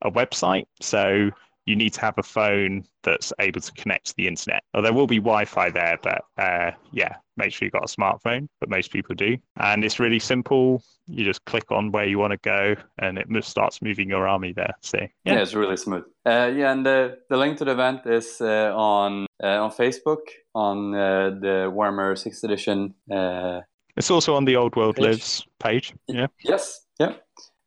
a 0.02 0.10
website, 0.10 0.66
so 0.80 1.30
you 1.66 1.76
need 1.76 1.92
to 1.92 2.00
have 2.00 2.14
a 2.16 2.22
phone 2.22 2.84
that's 3.02 3.32
able 3.40 3.60
to 3.60 3.72
connect 3.72 4.06
to 4.06 4.14
the 4.16 4.26
internet. 4.26 4.62
Well, 4.72 4.82
there 4.82 4.92
will 4.92 5.06
be 5.06 5.18
Wi-Fi 5.18 5.70
there, 5.70 5.98
but 6.02 6.22
uh, 6.38 6.70
yeah, 6.92 7.16
make 7.36 7.52
sure 7.52 7.66
you've 7.66 7.72
got 7.72 7.90
a 7.90 7.92
smartphone. 7.92 8.48
But 8.60 8.70
most 8.70 8.92
people 8.92 9.14
do, 9.14 9.36
and 9.56 9.84
it's 9.84 9.98
really 9.98 10.20
simple. 10.20 10.82
You 11.06 11.24
just 11.24 11.44
click 11.44 11.70
on 11.70 11.92
where 11.92 12.06
you 12.06 12.18
want 12.18 12.32
to 12.32 12.38
go, 12.38 12.76
and 12.98 13.18
it 13.18 13.44
starts 13.44 13.82
moving 13.82 14.08
your 14.08 14.26
army 14.26 14.52
there. 14.52 14.74
So 14.80 14.98
Yeah, 15.24 15.34
yeah, 15.34 15.42
it's 15.42 15.54
really 15.54 15.76
smooth. 15.76 16.04
Uh, 16.24 16.52
yeah, 16.54 16.72
and 16.72 16.86
the, 16.86 17.18
the 17.28 17.36
link 17.36 17.58
to 17.58 17.64
the 17.64 17.72
event 17.72 18.06
is 18.06 18.40
uh, 18.40 18.72
on 18.74 19.26
uh, 19.42 19.64
on 19.64 19.70
Facebook 19.70 20.22
on 20.54 20.94
uh, 20.94 21.30
the 21.30 21.72
Warhammer 21.74 22.16
Sixth 22.16 22.44
Edition. 22.44 22.94
Uh, 23.10 23.60
it's 23.96 24.10
also 24.10 24.34
on 24.34 24.44
the 24.44 24.56
Old 24.56 24.76
World 24.76 24.96
Page. 24.96 25.04
Lives 25.04 25.46
page. 25.58 25.94
Yeah, 26.06 26.26
yes, 26.44 26.86
yeah. 27.00 27.14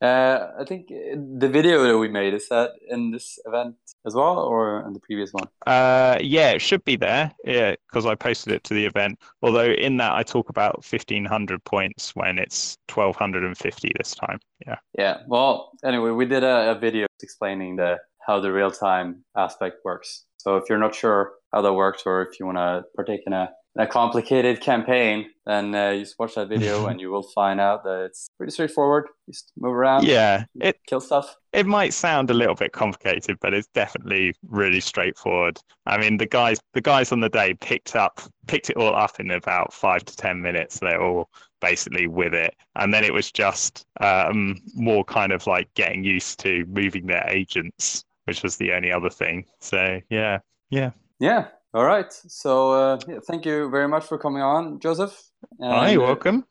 Uh, 0.01 0.51
I 0.57 0.63
think 0.63 0.89
uh, 0.91 1.17
the 1.37 1.49
video 1.49 1.83
that 1.83 1.97
we 1.97 2.07
made 2.07 2.33
is 2.33 2.47
that 2.49 2.71
in 2.87 3.11
this 3.11 3.37
event 3.45 3.75
as 4.05 4.15
well, 4.15 4.39
or 4.39 4.85
in 4.87 4.93
the 4.93 4.99
previous 4.99 5.33
one. 5.33 5.47
uh, 5.67 6.17
yeah, 6.21 6.51
it 6.51 6.61
should 6.61 6.85
be 6.85 6.95
there. 6.95 7.33
Yeah, 7.43 7.75
because 7.87 8.05
I 8.05 8.15
posted 8.15 8.53
it 8.53 8.63
to 8.65 8.73
the 8.73 8.85
event. 8.85 9.19
Although 9.41 9.71
in 9.71 9.97
that 9.97 10.13
I 10.13 10.23
talk 10.23 10.49
about 10.49 10.85
fifteen 10.85 11.25
hundred 11.25 11.63
points 11.65 12.15
when 12.15 12.39
it's 12.39 12.77
twelve 12.87 13.17
hundred 13.17 13.43
and 13.43 13.57
fifty 13.57 13.91
this 13.97 14.15
time. 14.15 14.39
Yeah. 14.65 14.77
Yeah. 14.97 15.17
Well, 15.27 15.71
anyway, 15.83 16.11
we 16.11 16.25
did 16.25 16.43
a, 16.43 16.71
a 16.71 16.79
video 16.79 17.07
explaining 17.21 17.75
the 17.75 17.97
how 18.25 18.39
the 18.39 18.51
real 18.51 18.71
time 18.71 19.25
aspect 19.35 19.77
works. 19.83 20.25
So 20.37 20.55
if 20.55 20.69
you're 20.69 20.77
not 20.77 20.95
sure 20.95 21.33
how 21.51 21.61
that 21.61 21.73
works, 21.73 22.03
or 22.05 22.21
if 22.21 22.39
you 22.39 22.45
want 22.45 22.57
to 22.57 22.83
partake 22.95 23.21
in 23.25 23.33
a 23.33 23.49
a 23.77 23.85
complicated 23.87 24.59
campaign, 24.61 25.29
then 25.45 25.73
uh, 25.75 25.89
you 25.91 26.01
just 26.01 26.17
watch 26.19 26.35
that 26.35 26.49
video 26.49 26.85
and 26.87 26.99
you 26.99 27.09
will 27.11 27.23
find 27.23 27.59
out 27.59 27.83
that 27.83 28.05
it's 28.05 28.29
pretty 28.37 28.51
straightforward. 28.51 29.07
Just 29.29 29.51
move 29.57 29.73
around, 29.73 30.05
Yeah, 30.05 30.45
it 30.59 30.79
kill 30.87 30.99
stuff. 30.99 31.35
it 31.53 31.65
might 31.65 31.93
sound 31.93 32.29
a 32.29 32.33
little 32.33 32.55
bit 32.55 32.71
complicated, 32.73 33.37
but 33.41 33.53
it's 33.53 33.67
definitely 33.73 34.33
really 34.47 34.79
straightforward. 34.79 35.59
I 35.85 35.97
mean, 35.97 36.17
the 36.17 36.25
guys 36.25 36.59
the 36.73 36.81
guys 36.81 37.11
on 37.11 37.19
the 37.19 37.29
day 37.29 37.53
picked 37.53 37.95
up 37.95 38.21
picked 38.47 38.69
it 38.69 38.77
all 38.77 38.95
up 38.95 39.19
in 39.19 39.31
about 39.31 39.73
five 39.73 40.03
to 40.05 40.15
ten 40.15 40.41
minutes. 40.41 40.79
They're 40.79 41.01
all 41.01 41.29
basically 41.61 42.07
with 42.07 42.33
it, 42.33 42.55
and 42.75 42.93
then 42.93 43.03
it 43.03 43.13
was 43.13 43.31
just 43.31 43.85
um, 44.01 44.55
more 44.75 45.03
kind 45.03 45.31
of 45.31 45.45
like 45.45 45.71
getting 45.75 46.03
used 46.03 46.39
to 46.39 46.65
moving 46.65 47.05
their 47.05 47.25
agents, 47.29 48.03
which 48.25 48.43
was 48.43 48.57
the 48.57 48.71
only 48.73 48.91
other 48.91 49.09
thing. 49.09 49.45
So 49.59 49.99
yeah, 50.09 50.39
yeah. 50.69 50.91
Yeah. 51.19 51.47
All 51.73 51.85
right. 51.85 52.11
So 52.11 52.71
uh, 52.73 52.99
yeah, 53.07 53.19
thank 53.27 53.45
you 53.45 53.69
very 53.69 53.87
much 53.87 54.05
for 54.05 54.17
coming 54.17 54.41
on, 54.41 54.79
Joseph. 54.79 55.15
Hi, 55.61 55.89
And, 55.89 55.99
uh, 55.99 56.01
welcome. 56.01 56.45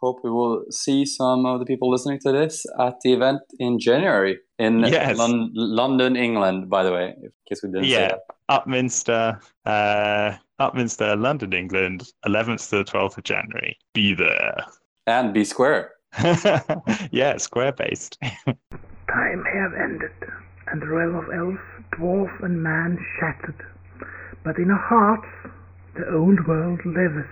hope 0.00 0.20
we 0.24 0.30
will 0.30 0.64
see 0.70 1.04
some 1.04 1.44
of 1.44 1.58
the 1.60 1.66
people 1.66 1.90
listening 1.90 2.18
to 2.20 2.32
this 2.32 2.64
at 2.80 2.94
the 3.02 3.12
event 3.12 3.40
in 3.58 3.78
January 3.78 4.38
in 4.58 4.80
Yes. 4.80 5.18
Lon- 5.18 5.50
London, 5.54 6.16
England. 6.16 6.70
By 6.70 6.82
the 6.84 6.92
way, 6.92 7.14
in 7.22 7.30
case 7.48 7.62
we 7.62 7.68
didn't 7.70 7.84
say 7.84 7.90
Yeah, 7.90 8.08
that. 8.08 8.20
Upminster, 8.66 9.40
uh, 9.66 10.36
Upminster, 10.60 11.20
London, 11.20 11.52
England, 11.52 12.04
11th 12.26 12.70
to 12.70 12.76
the 12.78 12.84
12th 12.84 13.18
of 13.18 13.24
January. 13.24 13.76
Be 13.92 14.14
there. 14.14 14.56
and 15.06 15.34
be 15.34 15.44
square. 15.44 15.90
yeah, 17.10 17.36
square 17.38 17.72
based. 17.72 18.18
Time 18.22 19.44
have 19.54 19.74
ended, 19.74 20.12
and 20.68 20.80
the 20.80 20.86
realm 20.86 21.14
of 21.16 21.24
elf, 21.34 21.58
dwarf, 21.98 22.42
and 22.44 22.62
man 22.62 22.98
shattered. 23.18 23.60
But 24.44 24.58
in 24.58 24.70
our 24.70 24.78
hearts, 24.78 25.28
the 25.94 26.12
old 26.14 26.46
world 26.48 26.80
lives. 26.84 27.28